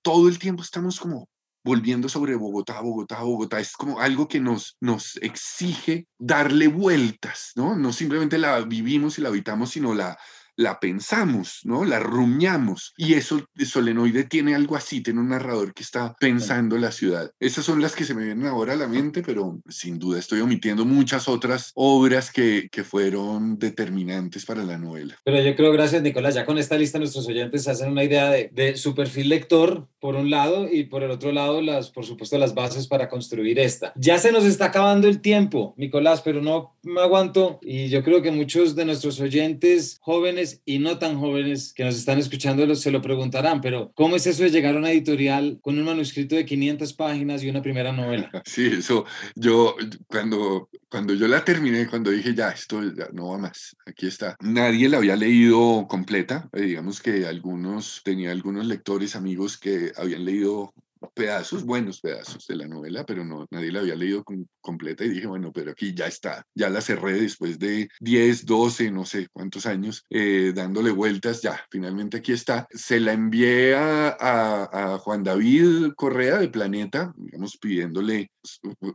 Todo 0.03 0.29
el 0.29 0.39
tiempo 0.39 0.63
estamos 0.63 0.99
como 0.99 1.29
volviendo 1.63 2.09
sobre 2.09 2.35
Bogotá, 2.35 2.81
Bogotá, 2.81 3.23
Bogotá. 3.23 3.61
Es 3.61 3.73
como 3.73 4.01
algo 4.01 4.29
que 4.29 4.41
nos, 4.41 4.77
nos 4.81 5.17
exige 5.17 6.07
darle 6.19 6.69
vueltas, 6.69 7.53
¿no? 7.57 7.77
No 7.77 7.93
simplemente 7.93 8.39
la 8.39 8.61
vivimos 8.61 9.19
y 9.19 9.23
la 9.23 9.31
habitamos, 9.31 9.71
sino 9.71 9.95
la, 9.95 10.19
la 10.57 10.81
pensamos, 10.81 11.61
¿no? 11.65 11.85
La 11.85 11.99
rumiamos. 11.99 12.93
Y 12.97 13.15
eso, 13.15 13.45
Solenoide 13.57 14.25
tiene 14.25 14.55
algo 14.55 14.77
así, 14.77 15.03
tiene 15.03 15.21
un 15.21 15.29
narrador 15.29 15.75
que 15.75 15.83
está 15.83 16.15
pensando 16.21 16.77
la 16.79 16.93
ciudad. 16.93 17.31
Esas 17.41 17.65
son 17.65 17.81
las 17.81 17.95
que 17.95 18.05
se 18.05 18.15
me 18.15 18.25
vienen 18.25 18.47
ahora 18.47 18.75
a 18.75 18.77
la 18.77 18.89
mente, 18.89 19.23
pero 19.23 19.61
sin 19.69 19.99
duda 19.99 20.19
estoy 20.19 20.41
omitiendo 20.41 20.85
muchas 20.85 21.29
otras 21.29 21.73
obras 21.75 22.31
que, 22.31 22.69
que 22.71 22.85
fueron 22.85 23.59
determinantes 23.59 24.45
para 24.45 24.65
la 24.65 24.79
novela. 24.79 25.17
Pero 25.25 25.43
yo 25.43 25.57
creo, 25.57 25.73
gracias 25.73 26.03
Nicolás, 26.03 26.35
ya 26.35 26.45
con 26.45 26.59
esta 26.59 26.77
lista 26.77 26.99
nuestros 26.99 27.27
oyentes 27.27 27.67
hacen 27.69 27.91
una 27.91 28.05
idea 28.05 28.31
de, 28.31 28.51
de 28.53 28.77
su 28.77 28.95
perfil 28.95 29.29
lector, 29.29 29.89
por 29.99 30.17
un 30.17 30.31
lado, 30.31 30.69
y 30.71 30.85
por 30.85 31.03
el 31.03 31.11
otro 31.11 31.33
lado, 31.33 31.63
las, 31.63 31.91
por 31.91 32.05
supuesto, 32.05 32.37
las 32.39 32.55
bases 32.55 32.87
para 32.87 33.09
construir 33.09 33.59
esta. 33.59 33.93
Ya 33.97 34.19
se 34.19 34.33
nos 34.33 34.45
está 34.45 34.67
acabando 34.67 35.09
el 35.09 35.21
tiempo, 35.21 35.75
Nicolás, 35.77 36.21
pero 36.23 36.43
no 36.43 36.77
me 36.83 37.01
aguanto 37.01 37.59
y 37.63 37.89
yo 37.89 38.03
creo 38.03 38.23
que 38.23 38.31
muchos 38.31 38.75
de 38.75 38.85
nuestros 38.85 39.21
oyentes 39.21 39.99
jóvenes 40.01 40.44
y 40.65 40.79
no 40.79 40.99
tan 40.99 41.19
jóvenes 41.19 41.73
que 41.75 41.85
nos 41.85 41.97
están 41.97 42.19
escuchando 42.19 42.75
se 42.75 42.91
lo 42.91 43.03
preguntarán, 43.03 43.61
pero 43.61 43.93
¿cómo 43.95 44.17
es 44.17 44.27
eso 44.27 44.43
de 44.43 44.51
llegar 44.51 44.75
a 44.75 44.79
una 44.79 44.91
editorial 44.91 45.59
con 45.61 45.79
un 45.79 45.85
manuscrito 45.85 46.37
de 46.37 46.45
500 46.45 46.93
páginas 46.95 47.43
y 47.43 47.51
una 47.51 47.63
primera 47.63 47.93
novela? 47.93 48.31
Sí, 48.45 48.67
eso, 48.67 49.05
yo 49.35 49.75
cuando, 50.07 50.69
cuando 50.89 51.15
yo 51.15 51.27
la 51.27 51.45
terminé, 51.45 51.89
cuando 51.89 52.11
dije 52.11 52.35
ya, 52.35 52.51
esto 52.51 52.81
ya 52.95 53.09
no 53.13 53.31
va 53.31 53.39
más, 53.39 53.77
aquí 53.87 54.07
está, 54.07 54.37
nadie 54.41 54.89
la 54.89 54.99
había 54.99 55.17
leído 55.17 55.87
completa, 55.89 56.49
eh, 56.53 56.63
digamos 56.63 57.01
que 57.01 57.27
algunos, 57.27 58.03
tenía 58.05 58.31
algunos 58.31 58.67
lectores, 58.67 59.17
amigos 59.17 59.59
que 59.59 59.93
habían 59.97 60.25
leído 60.25 60.73
pedazos, 61.15 61.65
buenos 61.65 62.01
pedazos 62.01 62.47
de 62.47 62.57
la 62.57 62.67
novela, 62.67 63.05
pero 63.05 63.25
no, 63.25 63.47
nadie 63.51 63.73
la 63.73 63.81
había 63.81 63.95
leído 63.95 64.25
completa 64.61 65.05
y 65.05 65.11
dije, 65.11 65.27
bueno, 65.27 65.53
pero 65.53 65.73
aquí 65.73 65.95
ya 65.95 66.07
está, 66.07 66.47
ya 66.55 66.71
la 66.71 66.81
cerré 66.81 67.21
después 67.21 67.59
de 67.59 67.89
10, 68.01 68.47
12, 68.47 68.91
no 68.91 69.05
sé 69.05 69.29
cuántos 69.33 69.67
años, 69.67 70.05
eh, 70.11 70.53
dándole 70.55 70.91
vueltas, 70.91 71.43
ya, 71.43 71.61
finalmente 71.71 72.19
aquí 72.19 72.33
está. 72.33 72.67
Se 72.71 73.01
la 73.01 73.13
envié 73.13 73.75
a, 73.77 74.99
Juan 75.01 75.23
David 75.23 75.93
Correa 75.97 76.39
de 76.39 76.49
Planeta, 76.49 77.13
digamos, 77.17 77.57
pidiéndole, 77.59 78.31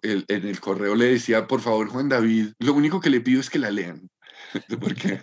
en 0.02 0.45
el 0.48 0.60
correo 0.60 0.95
le 0.95 1.06
decía, 1.06 1.48
por 1.48 1.62
favor, 1.62 1.89
Juan 1.89 2.10
David, 2.10 2.50
lo 2.60 2.74
único 2.74 3.00
que 3.00 3.10
le 3.10 3.22
pido 3.22 3.41
es 3.41 3.50
que 3.50 3.60
la 3.60 3.72
lean, 3.72 4.10
porque 4.80 5.20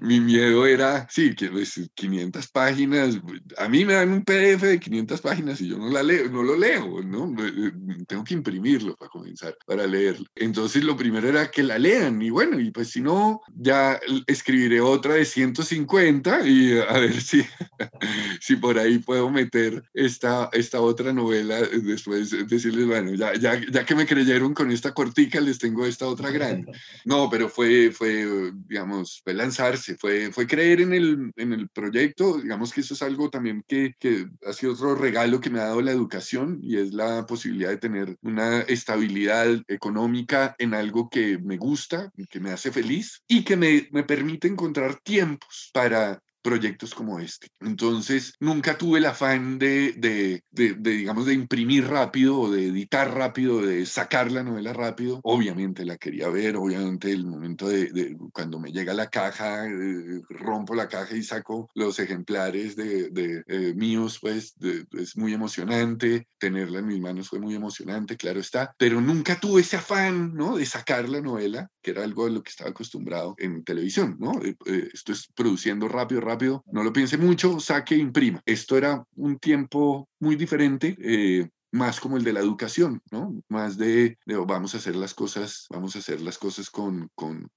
mi 0.00 0.20
miedo 0.20 0.66
era, 0.66 1.06
sí, 1.10 1.34
que 1.34 1.50
500 1.94 2.48
páginas, 2.48 3.18
a 3.58 3.68
mí 3.68 3.84
me 3.84 3.94
dan 3.94 4.10
un 4.10 4.24
PDF 4.24 4.62
de 4.62 4.80
500 4.80 5.20
páginas 5.20 5.60
y 5.60 5.68
yo 5.68 5.78
no, 5.78 5.90
la 5.90 6.02
leo, 6.02 6.28
no 6.30 6.42
lo 6.42 6.56
leo, 6.56 7.02
¿no? 7.02 7.34
Eh, 7.44 7.72
tengo 8.06 8.24
que 8.24 8.34
imprimirlo 8.34 8.96
para 8.96 9.10
comenzar, 9.10 9.56
para 9.66 9.86
leerlo. 9.86 10.26
Entonces 10.34 10.84
lo 10.84 10.96
primero 10.96 11.28
era 11.28 11.50
que 11.50 11.62
la 11.62 11.78
lean 11.78 12.20
y 12.22 12.30
bueno, 12.30 12.60
y 12.60 12.70
pues 12.70 12.90
si 12.90 13.00
no, 13.00 13.40
ya 13.54 14.00
escribiré 14.26 14.80
otra 14.80 15.14
de 15.14 15.24
150 15.24 16.46
y 16.46 16.78
a 16.78 16.98
ver 16.98 17.20
si, 17.20 17.42
si 18.40 18.56
por 18.56 18.78
ahí 18.78 18.98
puedo 18.98 19.30
meter 19.30 19.82
esta, 19.94 20.50
esta 20.52 20.80
otra 20.80 21.12
novela, 21.12 21.60
después 21.60 22.30
decirles, 22.48 22.86
bueno, 22.86 23.14
ya, 23.14 23.34
ya, 23.34 23.60
ya 23.70 23.84
que 23.84 23.94
me 23.94 24.06
creyeron 24.06 24.54
con 24.54 24.70
esta 24.70 24.92
cortica, 24.92 25.40
les 25.40 25.58
tengo 25.58 25.86
esta 25.86 26.06
otra 26.06 26.30
grande. 26.30 26.72
No, 27.04 27.28
pero 27.28 27.48
fue, 27.48 27.90
fue 27.92 28.52
digamos, 28.66 29.20
fue 29.22 29.34
lanzarse, 29.34 29.96
fue, 29.96 30.32
fue 30.32 30.46
creer 30.46 30.80
en 30.80 30.92
el, 30.92 31.32
en 31.36 31.52
el 31.52 31.68
proyecto. 31.68 32.38
Digamos 32.38 32.72
que 32.72 32.80
eso 32.80 32.94
es 32.94 33.02
algo 33.02 33.30
también 33.30 33.64
que, 33.66 33.94
que 33.98 34.26
ha 34.46 34.52
sido 34.52 34.72
otro 34.72 34.94
regalo 34.94 35.40
que 35.40 35.50
me 35.50 35.60
ha 35.60 35.64
dado 35.64 35.82
la 35.82 35.92
educación 35.92 36.58
y 36.62 36.78
es 36.78 36.92
la 36.92 37.26
posibilidad 37.26 37.70
de 37.70 37.78
tener 37.78 38.16
una 38.22 38.60
estabilidad 38.62 39.62
económica 39.68 40.54
en 40.58 40.74
algo 40.74 41.08
que 41.08 41.38
me 41.38 41.56
gusta, 41.56 42.10
que 42.28 42.40
me 42.40 42.50
hace 42.50 42.72
feliz 42.72 43.22
y 43.28 43.44
que 43.44 43.56
me, 43.56 43.88
me 43.92 44.02
permite 44.02 44.48
encontrar 44.48 45.00
tiempos 45.02 45.70
para 45.72 46.22
proyectos 46.44 46.94
como 46.94 47.18
este. 47.18 47.48
Entonces, 47.60 48.34
nunca 48.38 48.76
tuve 48.76 48.98
el 48.98 49.06
afán 49.06 49.58
de, 49.58 49.94
de, 49.96 50.44
de, 50.50 50.74
digamos, 50.74 51.24
de 51.24 51.32
imprimir 51.32 51.86
rápido 51.86 52.38
o 52.38 52.50
de 52.50 52.66
editar 52.66 53.12
rápido, 53.14 53.62
de 53.62 53.86
sacar 53.86 54.30
la 54.30 54.44
novela 54.44 54.74
rápido. 54.74 55.20
Obviamente 55.24 55.86
la 55.86 55.96
quería 55.96 56.28
ver, 56.28 56.56
obviamente 56.56 57.10
el 57.10 57.26
momento 57.26 57.66
de, 57.66 58.14
cuando 58.32 58.60
me 58.60 58.72
llega 58.72 58.92
la 58.92 59.08
caja, 59.08 59.66
eh, 59.66 60.20
rompo 60.28 60.74
la 60.74 60.86
caja 60.86 61.16
y 61.16 61.22
saco 61.22 61.70
los 61.74 61.98
ejemplares 61.98 62.76
de, 62.76 63.10
eh, 63.46 63.72
míos, 63.74 64.18
pues 64.20 64.54
es 64.92 65.16
muy 65.16 65.32
emocionante. 65.32 66.28
Tenerla 66.38 66.80
en 66.80 66.86
mis 66.86 67.00
manos 67.00 67.30
fue 67.30 67.40
muy 67.40 67.54
emocionante, 67.54 68.18
claro 68.18 68.40
está, 68.40 68.74
pero 68.76 69.00
nunca 69.00 69.40
tuve 69.40 69.62
ese 69.62 69.76
afán, 69.76 70.34
¿no? 70.34 70.58
De 70.58 70.66
sacar 70.66 71.08
la 71.08 71.22
novela, 71.22 71.70
que 71.82 71.92
era 71.92 72.04
algo 72.04 72.26
a 72.26 72.30
lo 72.30 72.42
que 72.42 72.50
estaba 72.50 72.68
acostumbrado 72.68 73.34
en 73.38 73.64
televisión, 73.64 74.16
¿no? 74.20 74.42
Eh, 74.42 74.90
esto 74.92 75.12
es 75.12 75.26
produciendo 75.34 75.88
rápido, 75.88 76.20
rápido, 76.20 76.33
no 76.38 76.82
lo 76.82 76.92
piense 76.92 77.16
mucho, 77.16 77.60
saque, 77.60 77.96
imprima. 77.96 78.42
Esto 78.44 78.76
era 78.76 79.04
un 79.16 79.38
tiempo 79.38 80.08
muy 80.20 80.36
diferente. 80.36 80.96
Eh, 81.00 81.48
más 81.74 81.98
como 81.98 82.16
el 82.16 82.22
de 82.22 82.32
la 82.32 82.38
educación, 82.38 83.02
¿no? 83.10 83.34
Más 83.48 83.76
de, 83.76 84.16
vamos 84.46 84.74
a 84.74 84.78
hacer 84.78 84.94
las 84.94 85.12
cosas, 85.12 85.66
vamos 85.70 85.96
a 85.96 85.98
hacer 85.98 86.20
las 86.20 86.38
cosas 86.38 86.70
con, 86.70 87.10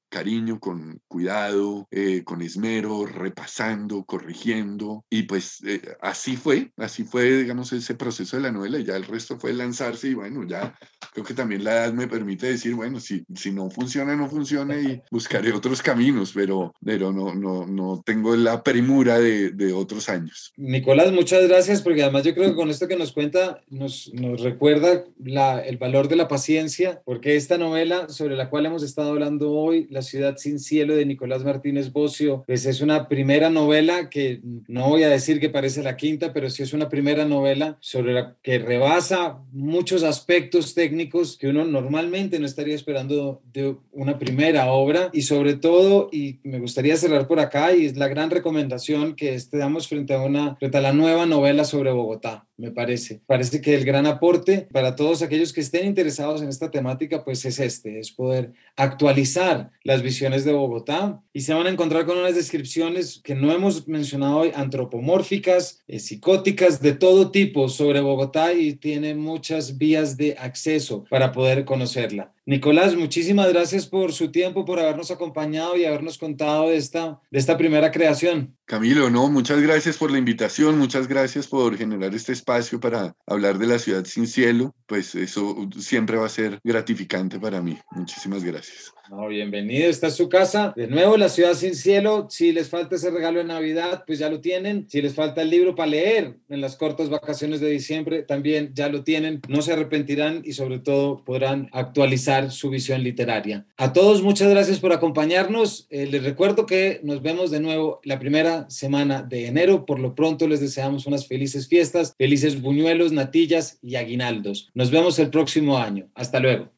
cariño, 0.10 0.60
con 0.60 1.02
cuidado, 1.08 1.88
eh, 1.92 2.24
con 2.24 2.42
esmero, 2.42 3.06
repasando, 3.06 4.04
corrigiendo. 4.06 5.06
Y 5.10 5.24
pues 5.24 5.64
eh, 5.66 5.82
así 6.02 6.38
fue, 6.38 6.72
así 6.78 7.04
fue, 7.04 7.38
digamos, 7.38 7.74
ese 7.74 7.96
proceso 7.96 8.38
de 8.38 8.44
la 8.44 8.52
novela. 8.52 8.80
Y 8.80 8.86
ya 8.86 8.96
el 8.96 9.06
resto 9.06 9.40
fue 9.40 9.54
lanzarse 9.54 10.10
y 10.10 10.14
bueno, 10.14 10.46
ya 10.48 10.78
creo 11.14 11.26
que 11.26 11.34
también 11.34 11.64
la 11.64 11.72
edad 11.72 11.94
me 11.94 12.08
permite 12.08 12.48
decir, 12.48 12.76
bueno, 12.76 13.00
si, 13.00 13.24
si 13.36 13.52
no 13.52 13.70
funciona, 13.70 14.16
no 14.16 14.30
funciona 14.30 14.80
y 14.80 15.02
buscaré 15.12 15.52
otros 15.52 15.82
caminos, 15.82 16.32
pero, 16.34 16.74
pero 16.84 17.12
no, 17.12 17.34
no, 17.34 17.66
no 17.66 18.02
tengo 18.06 18.36
la 18.36 18.64
premura 18.64 19.20
de, 19.20 19.52
de 19.52 19.74
otros 19.74 20.10
años. 20.10 20.54
Nicolás, 20.58 21.12
muchas 21.12 21.48
gracias, 21.48 21.82
porque 21.82 22.04
además 22.04 22.24
yo 22.24 22.34
creo 22.34 22.50
que 22.50 22.56
con 22.56 22.70
esto 22.70 22.88
que 22.88 22.98
nos 22.98 23.12
cuenta 23.12 23.62
nos, 23.70 24.12
nos 24.14 24.42
recuerda 24.42 25.04
la, 25.24 25.60
el 25.60 25.78
valor 25.78 26.08
de 26.08 26.16
la 26.16 26.28
paciencia, 26.28 27.02
porque 27.06 27.36
esta 27.36 27.58
novela 27.58 28.10
sobre 28.10 28.36
la 28.36 28.50
cual 28.50 28.66
hemos 28.66 28.84
estado 28.84 29.10
hablando 29.10 29.52
hoy, 29.52 29.88
la 29.98 30.04
ciudad 30.04 30.38
sin 30.38 30.60
cielo 30.60 30.96
de 30.96 31.06
Nicolás 31.06 31.44
Martínez 31.44 31.92
Bocio, 31.92 32.44
pues 32.46 32.66
es 32.68 32.82
una 32.82 33.08
primera 33.08 33.50
novela 33.50 34.10
que 34.10 34.42
no 34.68 34.90
voy 34.90 35.04
a 35.04 35.10
decir 35.10 35.40
que 35.40 35.50
parece 35.50 35.82
la 35.82 35.98
quinta, 35.98 36.34
pero 36.34 36.50
sí 36.52 36.62
es 36.62 36.74
una 36.74 36.88
primera 36.88 37.26
novela 37.26 37.78
sobre 37.80 38.14
la 38.14 38.36
que 38.44 38.60
rebasa 38.60 39.40
muchos 39.52 40.04
aspectos 40.04 40.76
técnicos 40.76 41.38
que 41.38 41.48
uno 41.48 41.66
normalmente 41.66 42.40
no 42.40 42.46
estaría 42.46 42.76
esperando 42.76 43.42
de 43.52 43.76
una 43.92 44.20
primera 44.20 44.72
obra 44.72 45.10
y 45.14 45.24
sobre 45.24 45.56
todo, 45.56 46.10
y 46.12 46.40
me 46.44 46.60
gustaría 46.60 46.96
cerrar 46.96 47.28
por 47.28 47.40
acá, 47.40 47.76
y 47.76 47.88
es 47.88 47.98
la 47.98 48.08
gran 48.08 48.30
recomendación 48.30 49.16
que 49.16 49.34
estamos 49.34 49.88
frente 49.88 50.14
a 50.14 50.22
una, 50.22 50.56
frente 50.58 50.78
a 50.78 50.82
la 50.82 50.94
nueva 50.94 51.26
novela 51.26 51.64
sobre 51.64 51.92
Bogotá, 51.92 52.46
me 52.56 52.70
parece. 52.70 53.22
Parece 53.26 53.62
que 53.62 53.74
el 53.74 53.84
gran 53.84 54.06
aporte 54.06 54.68
para 54.72 54.96
todos 54.96 55.24
aquellos 55.24 55.54
que 55.54 55.62
estén 55.62 55.88
interesados 55.88 56.44
en 56.44 56.50
esta 56.50 56.70
temática, 56.70 57.24
pues 57.24 57.44
es 57.46 57.60
este, 57.60 58.00
es 58.00 58.12
poder 58.12 58.54
actualizar 58.78 59.72
las 59.84 60.04
visiones 60.04 60.46
de 60.46 60.54
Bogotá 60.54 61.22
y 61.34 61.42
se 61.42 61.54
van 61.54 61.68
a 61.68 61.72
encontrar 61.72 62.06
con 62.06 62.18
unas 62.18 62.36
descripciones 62.36 63.20
que 63.24 63.36
no 63.36 63.52
hemos 63.52 63.88
mencionado 63.88 64.38
hoy, 64.38 64.52
antropomórficas, 64.56 65.84
eh, 65.88 66.00
psicóticas, 66.00 66.82
de 66.82 66.94
todo 66.94 67.32
tipo 67.32 67.70
sobre 67.70 68.02
Bogotá 68.02 68.54
y 68.54 68.76
tiene 68.76 69.16
muchas 69.16 69.78
vías 69.78 70.16
de 70.16 70.36
acceso 70.38 71.04
para 71.10 71.32
poder 71.32 71.66
conocerla. 71.66 72.34
Nicolás, 72.48 72.96
muchísimas 72.96 73.50
gracias 73.50 73.88
por 73.88 74.14
su 74.14 74.32
tiempo, 74.32 74.64
por 74.64 74.80
habernos 74.80 75.12
acompañado 75.12 75.76
y 75.76 75.84
habernos 75.84 76.18
contado 76.18 76.70
de 76.70 76.78
esta, 76.78 77.20
esta 77.30 77.58
primera 77.58 77.92
creación. 77.92 78.56
Camilo, 78.64 79.10
no, 79.10 79.30
muchas 79.30 79.60
gracias 79.60 79.98
por 79.98 80.12
la 80.12 80.18
invitación, 80.18 80.80
muchas 80.80 81.10
gracias 81.10 81.46
por 81.46 81.78
generar 81.78 82.16
este 82.16 82.32
espacio 82.32 82.80
para 82.80 83.18
hablar 83.26 83.58
de 83.58 83.68
la 83.68 83.80
ciudad 83.80 84.06
sin 84.06 84.28
cielo, 84.28 84.74
pues 84.86 85.14
eso 85.14 85.68
siempre 85.78 86.16
va 86.16 86.28
a 86.28 86.30
ser 86.30 86.62
gratificante 86.64 87.38
para 87.38 87.62
mí. 87.62 87.78
Muchísimas 87.92 88.46
gracias. 88.46 88.94
No, 89.10 89.30
bienvenido, 89.30 89.90
esta 89.90 90.08
es 90.08 90.16
su 90.16 90.28
casa. 90.28 90.74
De 90.76 90.88
nuevo, 90.88 91.16
La 91.16 91.30
Ciudad 91.30 91.54
Sin 91.54 91.76
Cielo. 91.76 92.28
Si 92.30 92.52
les 92.52 92.70
falta 92.70 92.96
ese 92.96 93.10
regalo 93.10 93.40
de 93.40 93.46
Navidad, 93.46 94.04
pues 94.06 94.20
ya 94.20 94.30
lo 94.30 94.42
tienen. 94.42 94.86
Si 94.90 95.02
les 95.02 95.14
falta 95.14 95.42
el 95.42 95.50
libro 95.50 95.76
para 95.76 95.92
leer 95.92 96.36
en 96.50 96.60
las 96.60 96.76
cortas 96.76 97.10
vacaciones 97.10 97.62
de 97.62 97.70
diciembre, 97.70 98.24
también 98.24 98.72
ya 98.74 98.90
lo 98.90 99.04
tienen. 99.04 99.42
No 99.48 99.62
se 99.62 99.72
arrepentirán 99.72 100.42
y 100.44 100.54
sobre 100.54 100.80
todo 100.80 101.24
podrán 101.24 101.70
actualizar 101.72 102.52
su 102.52 102.70
visión 102.70 103.02
literaria. 103.02 103.66
A 103.78 103.94
todos, 103.94 104.24
muchas 104.24 104.50
gracias 104.50 104.80
por 104.80 104.92
acompañarnos. 104.92 105.88
Eh, 105.90 106.08
les 106.08 106.24
recuerdo 106.24 106.66
que 106.66 107.00
nos 107.04 107.22
vemos 107.22 107.50
de 107.50 107.62
nuevo 107.62 108.02
la 108.04 108.20
primera 108.20 108.70
semana 108.70 109.22
de 109.22 109.48
enero. 109.48 109.86
Por 109.86 110.00
lo 110.00 110.16
pronto 110.16 110.50
les 110.50 110.60
deseamos 110.60 111.06
unas 111.06 111.28
felices 111.28 111.70
fiestas, 111.70 112.14
felices 112.18 112.62
buñuelos, 112.62 113.14
natillas 113.14 113.80
y 113.82 113.96
aguinaldos. 113.96 114.70
Nos 114.74 114.92
vemos 114.92 115.18
el 115.20 115.30
próximo 115.30 115.78
año. 115.78 116.10
Hasta 116.14 116.42
luego. 116.42 116.72